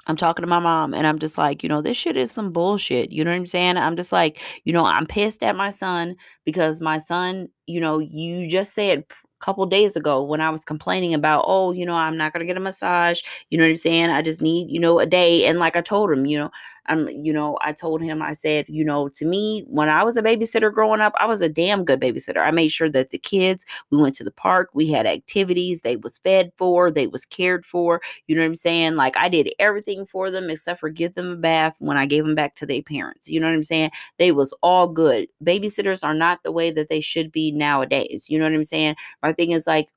[0.08, 2.52] I'm talking to my mom and I'm just like, you know, this shit is some
[2.52, 3.12] bullshit.
[3.12, 3.78] You know what I'm saying?
[3.78, 8.00] I'm just like, you know, I'm pissed at my son because my son, you know,
[8.00, 9.04] you just said
[9.40, 12.58] couple days ago when I was complaining about, oh, you know, I'm not gonna get
[12.58, 13.22] a massage.
[13.50, 14.10] You know what I'm saying?
[14.10, 15.46] I just need, you know, a day.
[15.46, 16.52] And like I told him, you know,
[16.88, 20.18] I'm, you know, I told him, I said, you know, to me, when I was
[20.18, 22.46] a babysitter growing up, I was a damn good babysitter.
[22.46, 25.98] I made sure that the kids, we went to the park, we had activities, they
[25.98, 28.02] was fed for, they was cared for.
[28.28, 28.96] You know what I'm saying?
[28.96, 32.24] Like I did everything for them except for give them a bath when I gave
[32.24, 33.30] them back to their parents.
[33.30, 33.92] You know what I'm saying?
[34.18, 35.28] They was all good.
[35.44, 38.30] Babysitters are not the way that they should be nowadays.
[38.30, 38.96] You know what I'm saying?
[39.22, 39.90] My thing is like,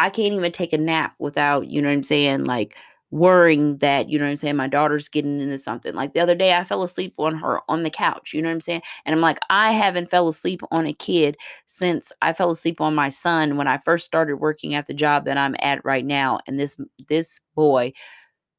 [0.00, 2.76] I can't even take a nap without, you know what I'm saying, like
[3.10, 5.94] worrying that, you know what I'm saying, my daughter's getting into something.
[5.94, 8.54] Like the other day, I fell asleep on her on the couch, you know what
[8.54, 8.82] I'm saying?
[9.04, 11.36] And I'm like, I haven't fell asleep on a kid
[11.66, 15.24] since I fell asleep on my son when I first started working at the job
[15.24, 16.38] that I'm at right now.
[16.46, 17.92] And this this boy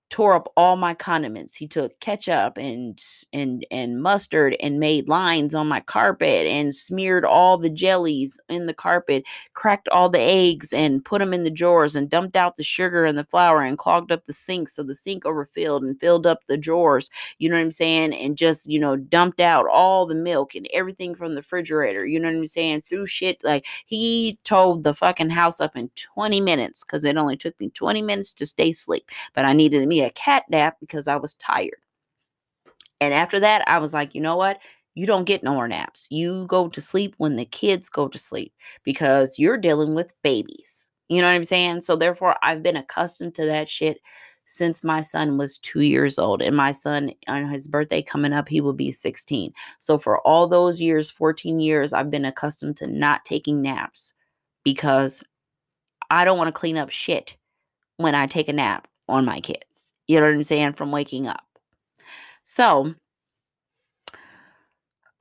[0.10, 1.54] tore up all my condiments.
[1.54, 7.26] He took ketchup and and and mustard and made lines on my carpet and smeared
[7.26, 11.52] all the jellies in the carpet, cracked all the eggs and put them in the
[11.52, 14.82] drawers and dumped out the sugar and the flour and clogged up the sink so
[14.82, 17.10] the sink overfilled and filled up the drawers.
[17.38, 18.14] You know what I'm saying?
[18.14, 22.06] And just, you know, dumped out all the milk and everything from the refrigerator.
[22.06, 22.84] You know what I'm saying?
[22.90, 27.38] Through shit like he told the fucking house up in 20 minutes cuz it only
[27.38, 31.16] took me 20 minutes to stay asleep, but I needed a cat nap because I
[31.16, 31.82] was tired.
[33.02, 34.60] And after that, I was like, you know what?
[34.96, 36.08] You don't get no more naps.
[36.12, 40.90] You go to sleep when the kids go to sleep because you're dealing with babies.
[41.08, 41.82] You know what I'm saying?
[41.82, 44.00] So therefore, I've been accustomed to that shit
[44.46, 46.42] since my son was two years old.
[46.42, 49.54] And my son, on his birthday coming up, he will be 16.
[49.78, 54.14] So for all those years, 14 years, I've been accustomed to not taking naps
[54.64, 55.24] because
[56.10, 57.38] I don't want to clean up shit
[57.98, 59.89] when I take a nap on my kids.
[60.10, 60.74] You know what I'm saying?
[60.74, 61.46] From waking up.
[62.44, 62.96] So,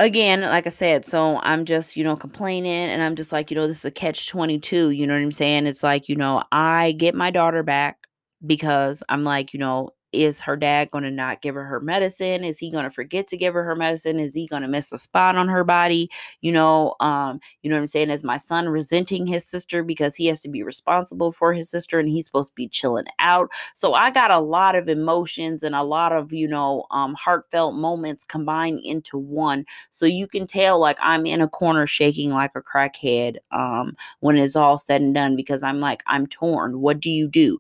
[0.01, 3.57] again, like I said, so I'm just, you know, complaining and I'm just like, you
[3.57, 4.91] know, this is a catch 22.
[4.91, 5.67] You know what I'm saying?
[5.67, 8.07] It's like, you know, I get my daughter back
[8.47, 12.45] because I'm like, you know, is her dad going to not give her her medicine?
[12.45, 14.19] Is he going to forget to give her her medicine?
[14.19, 16.09] Is he going to miss a spot on her body?
[16.41, 18.11] You know um you know what i'm saying?
[18.11, 21.99] Is my son resenting his sister because he has to be responsible for his sister
[21.99, 23.51] and he's supposed to be chilling out?
[23.75, 27.75] So i got a lot of emotions and a lot of you know um heartfelt
[27.75, 29.65] moments combined into one.
[29.91, 34.37] So you can tell like i'm in a corner shaking like a crackhead um when
[34.37, 36.81] it's all said and done because i'm like i'm torn.
[36.81, 37.59] What do you do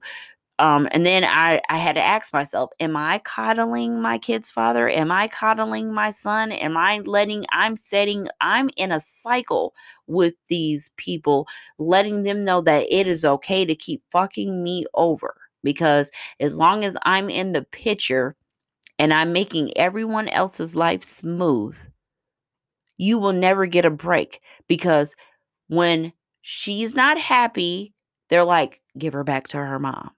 [0.59, 4.88] um, and then I, I had to ask myself, am I coddling my kid's father?
[4.88, 6.51] Am I coddling my son?
[6.51, 9.75] Am I letting, I'm setting, I'm in a cycle
[10.09, 11.47] with these people,
[11.79, 15.37] letting them know that it is okay to keep fucking me over.
[15.62, 18.35] Because as long as I'm in the picture
[18.99, 21.79] and I'm making everyone else's life smooth,
[22.97, 24.40] you will never get a break.
[24.66, 25.14] Because
[25.68, 27.94] when she's not happy,
[28.29, 30.11] they're like, give her back to her mom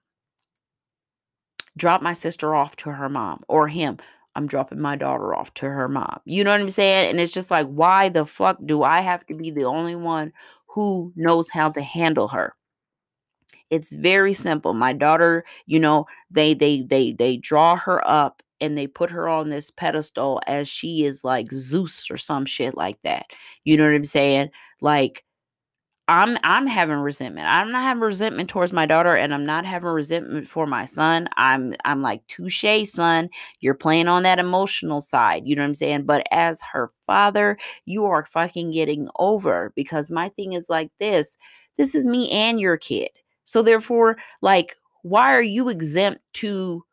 [1.77, 3.97] drop my sister off to her mom or him.
[4.35, 6.19] I'm dropping my daughter off to her mom.
[6.25, 7.09] You know what I'm saying?
[7.09, 10.31] And it's just like, why the fuck do I have to be the only one
[10.67, 12.55] who knows how to handle her?
[13.69, 14.73] It's very simple.
[14.73, 19.27] My daughter, you know, they they they they draw her up and they put her
[19.27, 23.27] on this pedestal as she is like Zeus or some shit like that.
[23.63, 24.49] You know what I'm saying?
[24.81, 25.23] Like
[26.11, 27.47] I'm I'm having resentment.
[27.47, 31.29] I'm not having resentment towards my daughter and I'm not having resentment for my son.
[31.37, 33.29] I'm I'm like, touche, son.
[33.61, 35.43] You're playing on that emotional side.
[35.45, 36.03] You know what I'm saying?
[36.03, 41.37] But as her father, you are fucking getting over because my thing is like this.
[41.77, 43.09] This is me and your kid.
[43.45, 46.83] So therefore, like, why are you exempt to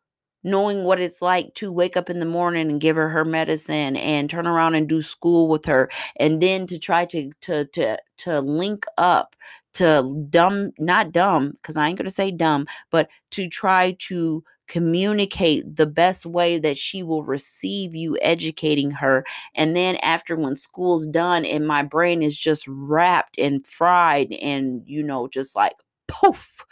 [0.45, 3.97] knowing what it's like to wake up in the morning and give her her medicine
[3.97, 7.99] and turn around and do school with her and then to try to to to
[8.19, 9.35] to link up
[9.75, 14.43] to dumb not dumb because I ain't going to say dumb but to try to
[14.69, 19.25] communicate the best way that she will receive you educating her.
[19.55, 24.83] And then after when school's done and my brain is just wrapped and fried and
[24.87, 25.75] you know just like
[26.07, 26.65] poof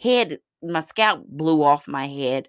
[0.00, 2.48] head my scalp blew off my head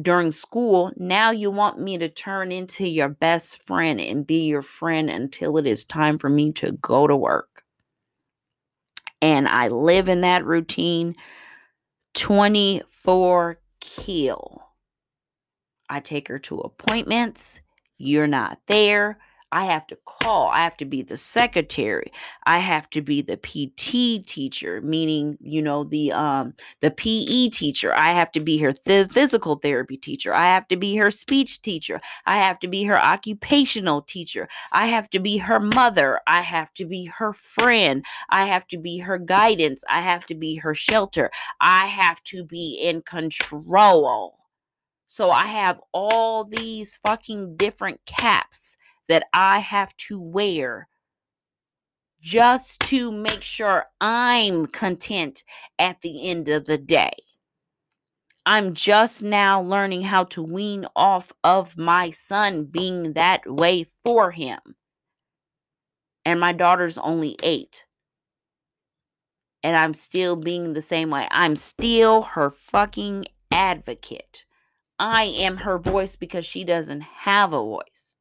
[0.00, 4.62] during school, now you want me to turn into your best friend and be your
[4.62, 7.64] friend until it is time for me to go to work.
[9.22, 11.14] And I live in that routine
[12.14, 14.62] 24 kill.
[15.88, 17.60] I take her to appointments.
[17.98, 19.18] You're not there.
[19.52, 20.48] I have to call.
[20.48, 22.12] I have to be the secretary.
[22.44, 27.94] I have to be the PT teacher, meaning, you know, the um the PE teacher.
[27.94, 30.32] I have to be her th- physical therapy teacher.
[30.32, 32.00] I have to be her speech teacher.
[32.26, 34.48] I have to be her occupational teacher.
[34.72, 36.20] I have to be her mother.
[36.26, 38.04] I have to be her friend.
[38.28, 39.82] I have to be her guidance.
[39.88, 41.30] I have to be her shelter.
[41.60, 44.36] I have to be in control.
[45.08, 48.76] So I have all these fucking different caps
[49.10, 52.22] that I have to wear mm.
[52.22, 55.42] just to make sure I'm content
[55.80, 57.10] at the end of the day.
[58.46, 64.30] I'm just now learning how to wean off of my son being that way for
[64.30, 64.60] him.
[66.24, 67.84] And my daughter's only eight.
[69.64, 71.26] And I'm still being the same way.
[71.32, 74.44] I'm still her fucking advocate.
[75.00, 78.14] I am her voice because she doesn't have a voice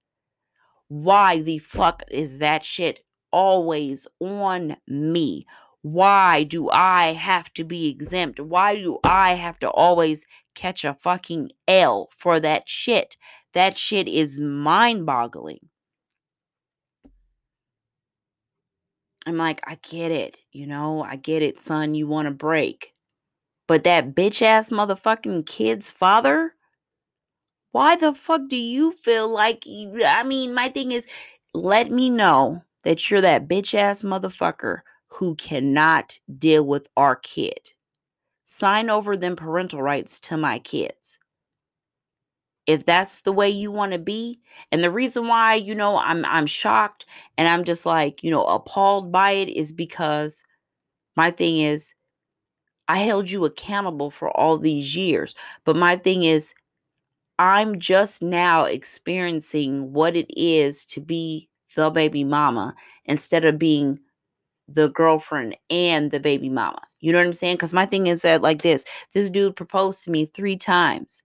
[0.90, 3.00] why the fuck is that shit
[3.32, 5.46] always on me?
[5.82, 8.40] Why do I have to be exempt?
[8.40, 10.26] Why do I have to always
[10.56, 13.16] catch a fucking L for that shit?
[13.54, 15.70] That shit is mind boggling.
[19.26, 20.40] I'm like, I get it.
[20.52, 21.94] You know, I get it, son.
[21.94, 22.94] You want to break.
[23.68, 26.56] But that bitch ass motherfucking kid's father?
[27.72, 31.08] Why the fuck do you feel like, I mean, my thing is,
[31.54, 37.60] let me know that you're that bitch ass motherfucker who cannot deal with our kid.
[38.46, 41.20] Sign over them parental rights to my kids.
[42.66, 44.40] If that's the way you want to be,
[44.72, 47.06] and the reason why, you know, I'm I'm shocked
[47.38, 50.44] and I'm just like, you know, appalled by it is because
[51.16, 51.96] my thing is
[52.88, 55.36] I held you accountable for all these years.
[55.66, 56.54] But my thing is
[57.40, 62.76] I'm just now experiencing what it is to be the baby mama
[63.06, 64.00] instead of being
[64.68, 66.82] the girlfriend and the baby mama.
[67.02, 67.56] You know what I'm saying?
[67.58, 71.24] Because my thing is that, like this this dude proposed to me three times.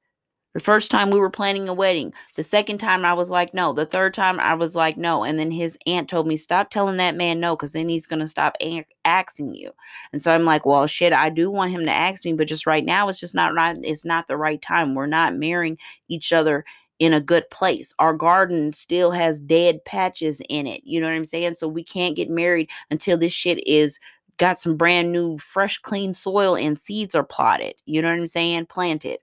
[0.54, 2.14] The first time we were planning a wedding.
[2.36, 3.72] The second time I was like, no.
[3.72, 5.24] The third time I was like, no.
[5.24, 8.20] And then his aunt told me, stop telling that man no, because then he's going
[8.20, 9.72] to stop a- asking you.
[10.12, 12.66] And so I'm like, well, shit, I do want him to ask me, but just
[12.66, 13.76] right now, it's just not right.
[13.82, 14.94] It's not the right time.
[14.94, 15.76] We're not marrying
[16.08, 16.64] each other
[17.00, 17.92] in a good place.
[17.98, 20.82] Our garden still has dead patches in it.
[20.84, 21.54] You know what I'm saying?
[21.54, 23.98] So we can't get married until this shit is
[24.36, 27.74] got some brand new, fresh, clean soil and seeds are plotted.
[27.86, 28.66] You know what I'm saying?
[28.66, 29.18] Planted.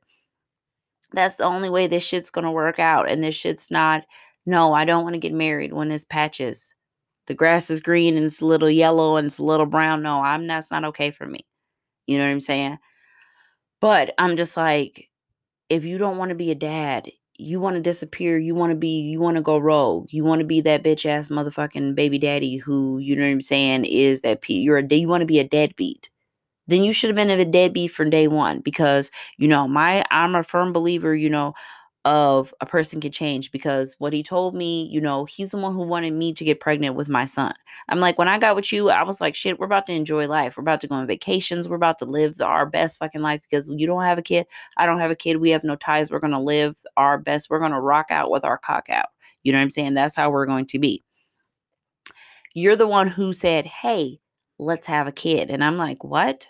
[1.13, 3.09] That's the only way this shit's gonna work out.
[3.09, 4.03] And this shit's not,
[4.45, 6.75] no, I don't want to get married when it's patches.
[7.27, 10.01] The grass is green and it's a little yellow and it's a little brown.
[10.01, 11.45] No, I'm that's not okay for me.
[12.07, 12.77] You know what I'm saying?
[13.79, 15.09] But I'm just like,
[15.69, 18.77] if you don't want to be a dad, you want to disappear, you want to
[18.77, 22.19] be, you want to go rogue, you want to be that bitch ass motherfucking baby
[22.19, 25.39] daddy who, you know what I'm saying, is that you're a you want to be
[25.39, 26.09] a deadbeat
[26.71, 30.35] then you should have been a deadbeat from day one because you know my i'm
[30.35, 31.53] a firm believer you know
[32.05, 35.73] of a person can change because what he told me, you know, he's the one
[35.73, 37.53] who wanted me to get pregnant with my son.
[37.89, 40.27] I'm like, when I got with you, I was like, shit, we're about to enjoy
[40.27, 40.57] life.
[40.57, 41.69] We're about to go on vacations.
[41.69, 44.47] We're about to live our best fucking life because you don't have a kid.
[44.77, 45.37] I don't have a kid.
[45.37, 46.09] We have no ties.
[46.09, 47.49] We're going to live our best.
[47.49, 49.09] We're going to rock out with our cock out.
[49.43, 49.93] You know what I'm saying?
[49.93, 51.03] That's how we're going to be.
[52.55, 54.19] You're the one who said, hey,
[54.57, 55.51] let's have a kid.
[55.51, 56.47] And I'm like, what?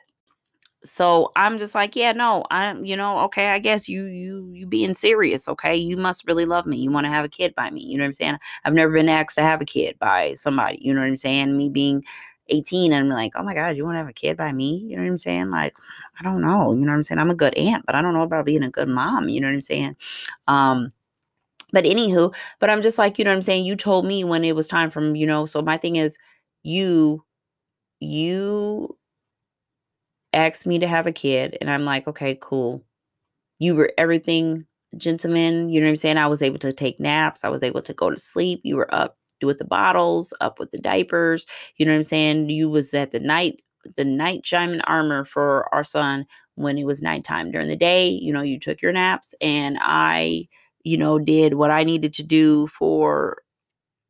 [0.84, 4.66] So i'm just like yeah no i'm you know okay i guess you you you
[4.66, 5.76] being serious okay?
[5.76, 6.78] You must really love me.
[6.78, 7.82] You want to have a kid by me.
[7.82, 8.38] You know what i'm saying?
[8.64, 11.58] I've never been asked to have a kid by somebody you know what i'm saying?
[11.58, 12.04] Me being
[12.50, 14.78] 18 and i'm like oh my god you want to have a kid by me?
[14.78, 15.50] You know what i'm saying?
[15.52, 15.76] Like
[16.20, 17.20] i don't know you know what i'm saying?
[17.20, 19.48] I'm a good aunt but i don't know about being a good mom you know
[19.48, 19.96] what i'm saying?
[20.48, 20.94] Um
[21.74, 23.66] but anywho but i'm just like you know what i'm saying?
[23.66, 26.18] You told me when it was time from you know so my thing is
[26.64, 27.24] you
[28.00, 28.98] you
[30.34, 32.84] asked me to have a kid, and I'm like, okay, cool.
[33.60, 34.66] You were everything,
[34.98, 35.70] gentlemen.
[35.70, 36.18] You know what I'm saying?
[36.18, 37.44] I was able to take naps.
[37.44, 38.62] I was able to go to sleep.
[38.64, 41.46] You were up with the bottles, up with the diapers.
[41.78, 42.50] You know what I'm saying?
[42.50, 43.62] You was at the night,
[43.98, 46.26] the night chime armor for our son
[46.56, 47.52] when it was nighttime.
[47.52, 50.48] During the day, you know, you took your naps, and I,
[50.84, 53.42] you know, did what I needed to do for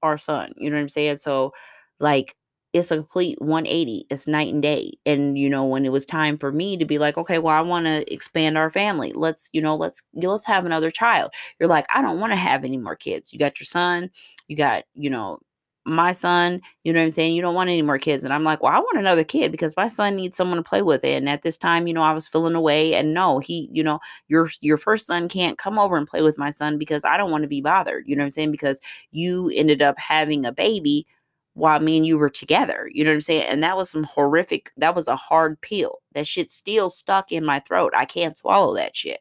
[0.04, 0.54] our son.
[0.56, 1.18] You know what I'm saying?
[1.18, 1.54] So,
[2.00, 2.36] like,
[2.74, 6.38] it's a complete 180 it's night and day and you know when it was time
[6.38, 9.62] for me to be like okay well i want to expand our family let's you
[9.62, 11.32] know let's let's have another child.
[11.60, 13.34] You're like i don't want to have any more kids.
[13.34, 14.10] You got your son
[14.48, 15.40] you got you know
[15.86, 17.34] my son you know what i'm saying?
[17.36, 18.24] You don't want any more kids.
[18.24, 20.82] And i'm like well i want another kid because my son needs someone to play
[20.82, 23.84] with and at this time you know i was feeling away and no he you
[23.84, 27.18] know your your first son can't come over and play with my son because i
[27.18, 28.04] don't want to be bothered.
[28.08, 28.52] You know what i'm saying?
[28.52, 28.80] Because
[29.12, 31.06] you ended up having a baby
[31.54, 32.90] while me and you were together.
[32.94, 33.44] You know what I'm saying?
[33.44, 36.00] And that was some horrific, that was a hard pill.
[36.14, 37.94] That shit still stuck in my throat.
[37.96, 39.20] I can't swallow that shit.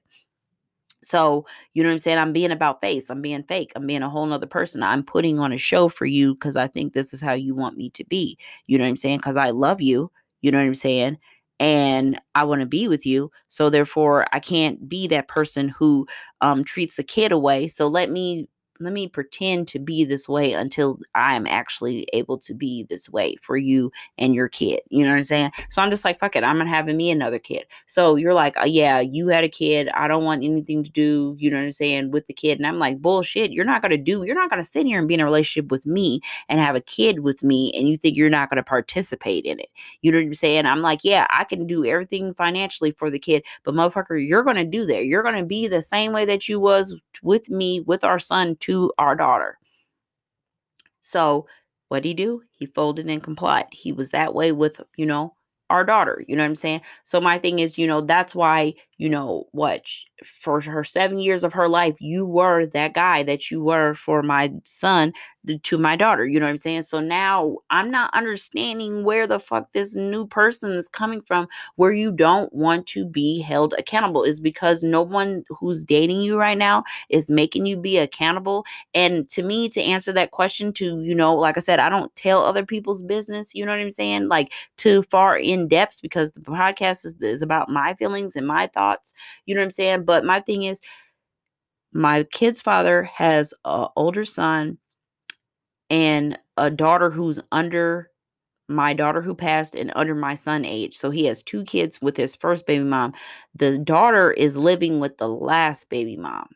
[1.03, 2.19] So, you know what I'm saying?
[2.19, 3.09] I'm being about face.
[3.09, 3.73] I'm being fake.
[3.75, 4.83] I'm being a whole nother person.
[4.83, 7.77] I'm putting on a show for you because I think this is how you want
[7.77, 8.37] me to be.
[8.67, 9.19] You know what I'm saying?
[9.19, 10.11] Because I love you.
[10.43, 11.19] You know what I'm saying?
[11.59, 13.31] And I want to be with you.
[13.49, 16.07] So therefore, I can't be that person who
[16.43, 17.69] um, treats the kid away.
[17.69, 18.49] So let me
[18.81, 23.37] let me pretend to be this way until I'm actually able to be this way
[23.37, 24.81] for you and your kid.
[24.89, 25.51] You know what I'm saying?
[25.69, 27.67] So I'm just like, fuck it, I'm gonna having me another kid.
[27.87, 29.91] So you're like, oh, yeah, you had a kid.
[29.95, 32.59] I don't want anything to do, you know what I'm saying, with the kid.
[32.59, 35.15] And I'm like, bullshit, you're not gonna do, you're not gonna sit here and be
[35.15, 38.31] in a relationship with me and have a kid with me and you think you're
[38.31, 39.69] not gonna participate in it.
[40.01, 40.67] You know what I'm saying?
[40.67, 44.65] I'm like, yeah, I can do everything financially for the kid, but motherfucker, you're gonna
[44.65, 45.05] do that.
[45.05, 48.93] You're gonna be the same way that you was with me, with our son to
[48.99, 49.59] our daughter.
[51.01, 51.47] So
[51.89, 52.43] what did he do?
[52.53, 53.67] He folded and complied.
[53.73, 55.35] He was that way with, you know,
[55.71, 56.23] our daughter.
[56.29, 56.83] You know what I'm saying?
[57.03, 59.83] So my thing is, you know, that's why, you know, what
[60.25, 64.23] for her seven years of her life, you were that guy that you were for
[64.23, 65.13] my son
[65.63, 66.27] to my daughter.
[66.27, 66.83] You know what I'm saying?
[66.83, 71.93] So now I'm not understanding where the fuck this new person is coming from where
[71.93, 76.59] you don't want to be held accountable is because no one who's dating you right
[76.59, 78.65] now is making you be accountable.
[78.95, 82.15] And to me, to answer that question, to, you know, like I said, I don't
[82.17, 84.29] tell other people's business, you know what I'm saying?
[84.29, 88.67] Like too far in depth because the podcast is, is about my feelings and my
[88.67, 89.15] thoughts,
[89.47, 90.05] you know what I'm saying?
[90.11, 90.81] But my thing is,
[91.95, 94.77] my kid's father has an older son
[95.89, 98.11] and a daughter who's under
[98.69, 100.97] my daughter who passed and under my son age.
[100.97, 103.13] So he has two kids with his first baby mom.
[103.55, 106.49] The daughter is living with the last baby mom.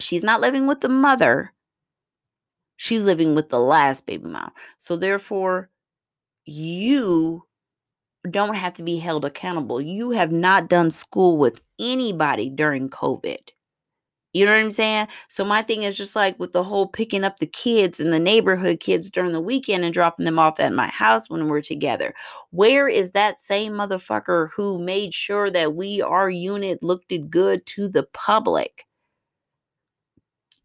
[0.00, 1.52] She's not living with the mother.
[2.78, 4.50] She's living with the last baby mom.
[4.78, 5.70] So therefore,
[6.46, 7.44] you
[8.26, 9.80] don't have to be held accountable.
[9.80, 13.50] You have not done school with anybody during COVID.
[14.36, 15.08] You know what I'm saying?
[15.28, 18.18] So my thing is just like with the whole picking up the kids and the
[18.18, 22.12] neighborhood kids during the weekend and dropping them off at my house when we're together.
[22.50, 27.88] Where is that same motherfucker who made sure that we our unit looked good to
[27.88, 28.84] the public?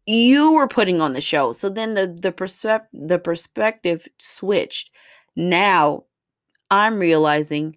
[0.04, 1.52] You were putting on the show.
[1.52, 4.90] So then the the perspective the perspective switched.
[5.34, 6.04] Now
[6.72, 7.76] I'm realizing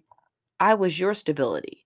[0.58, 1.84] I was your stability.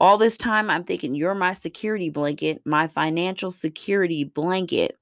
[0.00, 4.96] All this time, I'm thinking you're my security blanket, my financial security blanket.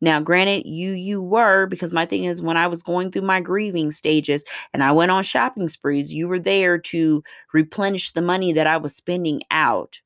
[0.00, 3.40] Now, granted, you you were because my thing is when I was going through my
[3.40, 4.44] grieving stages
[4.74, 7.22] and I went on shopping sprees, you were there to
[7.54, 10.00] replenish the money that I was spending out.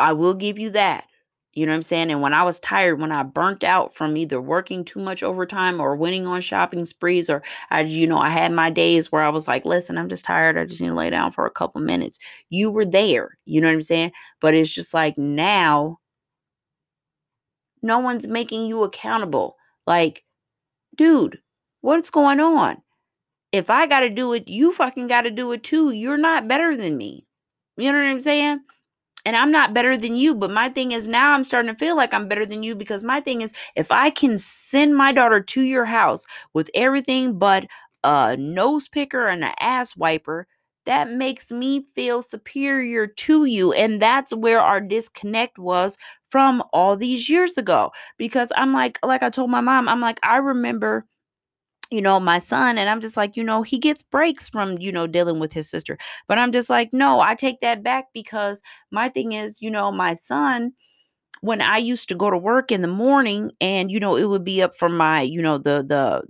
[0.00, 1.06] I will give you that.
[1.54, 2.10] You know what I'm saying?
[2.10, 5.80] And when I was tired, when I burnt out from either working too much overtime
[5.80, 9.28] or winning on shopping sprees, or I, you know, I had my days where I
[9.30, 10.56] was like, listen, I'm just tired.
[10.58, 12.18] I just need to lay down for a couple minutes.
[12.50, 13.38] You were there.
[13.46, 14.12] You know what I'm saying?
[14.40, 15.98] But it's just like now,
[17.82, 19.56] no one's making you accountable.
[19.86, 20.24] Like,
[20.96, 21.40] dude,
[21.80, 22.82] what's going on?
[23.52, 25.90] If I got to do it, you fucking got to do it too.
[25.92, 27.26] You're not better than me.
[27.76, 28.60] You know what I'm saying?
[29.28, 30.34] And I'm not better than you.
[30.34, 33.02] But my thing is now I'm starting to feel like I'm better than you because
[33.02, 36.24] my thing is if I can send my daughter to your house
[36.54, 37.66] with everything but
[38.04, 40.46] a nose picker and an ass wiper,
[40.86, 43.74] that makes me feel superior to you.
[43.74, 45.98] And that's where our disconnect was
[46.30, 47.92] from all these years ago.
[48.16, 51.04] Because I'm like, like I told my mom, I'm like, I remember
[51.90, 52.78] you know, my son.
[52.78, 55.70] And I'm just like, you know, he gets breaks from, you know, dealing with his
[55.70, 55.98] sister.
[56.28, 59.90] But I'm just like, no, I take that back because my thing is, you know,
[59.92, 60.72] my son,
[61.42, 64.44] when I used to go to work in the morning and, you know, it would
[64.44, 66.24] be up for my, you know, the, the,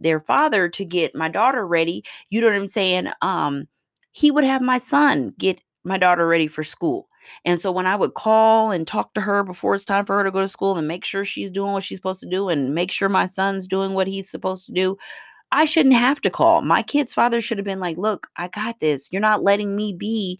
[0.00, 2.04] their father to get my daughter ready.
[2.30, 3.08] You know what I'm saying?
[3.22, 3.66] Um,
[4.12, 7.09] he would have my son get my daughter ready for school.
[7.44, 10.24] And so when I would call and talk to her before it's time for her
[10.24, 12.74] to go to school and make sure she's doing what she's supposed to do and
[12.74, 14.96] make sure my son's doing what he's supposed to do,
[15.52, 16.62] I shouldn't have to call.
[16.62, 19.08] My kid's father should have been like, Look, I got this.
[19.10, 20.38] You're not letting me be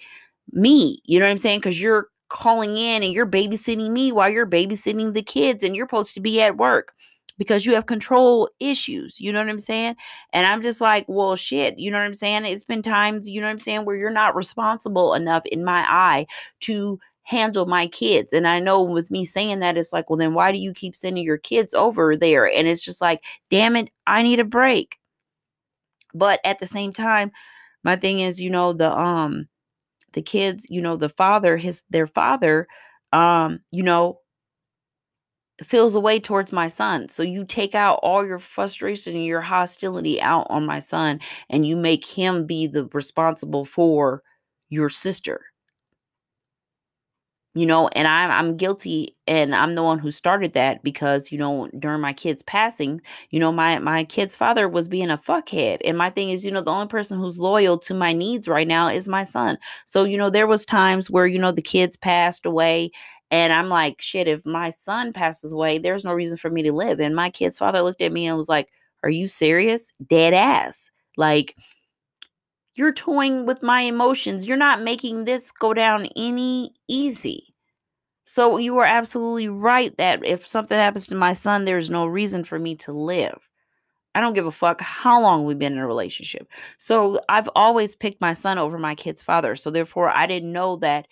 [0.53, 0.99] me.
[1.05, 1.61] You know what I'm saying?
[1.61, 5.87] Because you're calling in and you're babysitting me while you're babysitting the kids and you're
[5.87, 6.95] supposed to be at work
[7.41, 9.19] because you have control issues.
[9.19, 9.97] You know what I'm saying?
[10.35, 11.79] And I'm just like, well, shit.
[11.79, 12.45] You know what I'm saying?
[12.45, 15.87] It's been times, you know what I'm saying, where you're not responsible enough in my
[15.89, 16.27] eye
[16.61, 18.35] to handle my kids.
[18.35, 20.95] And I know with me saying that, it's like, well, then why do you keep
[20.95, 22.47] sending your kids over there?
[22.47, 24.99] And it's just like, damn it, I need a break.
[26.13, 27.33] But at the same time,
[27.85, 29.49] my thing is, you know, the um
[30.13, 32.67] the kids, you know, the father, his their father,
[33.15, 34.20] um, you know,
[35.65, 37.09] feels a way towards my son.
[37.09, 41.67] So you take out all your frustration and your hostility out on my son and
[41.67, 44.23] you make him be the responsible for
[44.71, 45.41] your sister
[47.55, 51.39] you know and i'm i'm guilty and i'm the one who started that because you
[51.39, 53.01] know during my kids passing
[53.31, 56.51] you know my my kid's father was being a fuckhead and my thing is you
[56.53, 60.05] know the only person who's loyal to my needs right now is my son so
[60.05, 62.89] you know there was times where you know the kids passed away
[63.31, 66.73] and i'm like shit if my son passes away there's no reason for me to
[66.73, 68.69] live and my kid's father looked at me and was like
[69.03, 71.55] are you serious dead ass like
[72.75, 74.47] you're toying with my emotions.
[74.47, 77.55] You're not making this go down any easy.
[78.25, 82.45] So you are absolutely right that if something happens to my son, there's no reason
[82.45, 83.39] for me to live.
[84.15, 86.49] I don't give a fuck how long we've been in a relationship.
[86.79, 89.57] So I've always picked my son over my kid's father.
[89.57, 91.07] So therefore, I didn't know that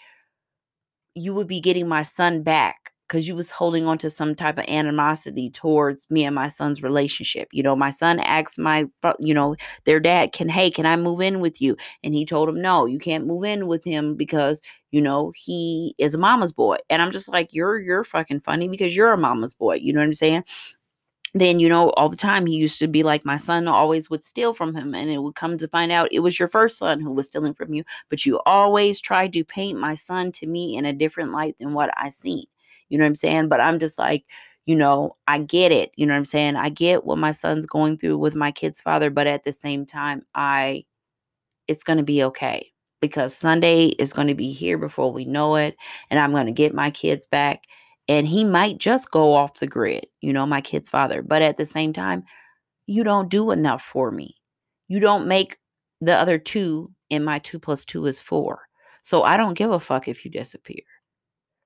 [1.19, 4.59] you would be getting my son back because you was holding on to some type
[4.59, 7.49] of animosity towards me and my son's relationship.
[7.53, 8.85] You know, my son asked my,
[9.19, 9.57] you know,
[9.87, 11.77] their dad, can, hey, can I move in with you?
[12.05, 14.61] And he told him, no, you can't move in with him because,
[14.91, 16.77] you know, he is a mama's boy.
[16.91, 19.77] And I'm just like, you're, you're fucking funny because you're a mama's boy.
[19.77, 20.45] You know what I'm saying?
[21.41, 24.24] Then you know all the time he used to be like my son always would
[24.24, 27.01] steal from him and it would come to find out it was your first son
[27.01, 30.76] who was stealing from you but you always tried to paint my son to me
[30.76, 32.45] in a different light than what i seen
[32.89, 33.49] you know what i'm saying?
[33.49, 34.24] But i'm just like
[34.66, 36.57] you know i get it you know what i'm saying?
[36.57, 39.86] I get what my son's going through with my kid's father but at the same
[39.86, 40.84] time i
[41.68, 42.70] it's going to be okay
[43.01, 45.76] because sunday is going to be here before we know it
[46.11, 47.64] and i'm going to get my kids back
[48.09, 51.22] and he might just go off the grid, you know, my kid's father.
[51.22, 52.24] But at the same time,
[52.86, 54.34] you don't do enough for me.
[54.88, 55.59] You don't make
[56.00, 58.62] the other two, and my two plus two is four.
[59.02, 60.82] So I don't give a fuck if you disappear.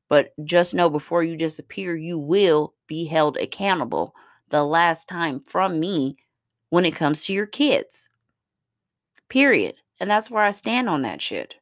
[0.09, 4.15] But just know before you disappear, you will be held accountable
[4.49, 6.17] the last time from me
[6.71, 8.11] when it comes to your kids.
[9.29, 9.77] Period.
[10.01, 11.55] And that's where I stand on that shit.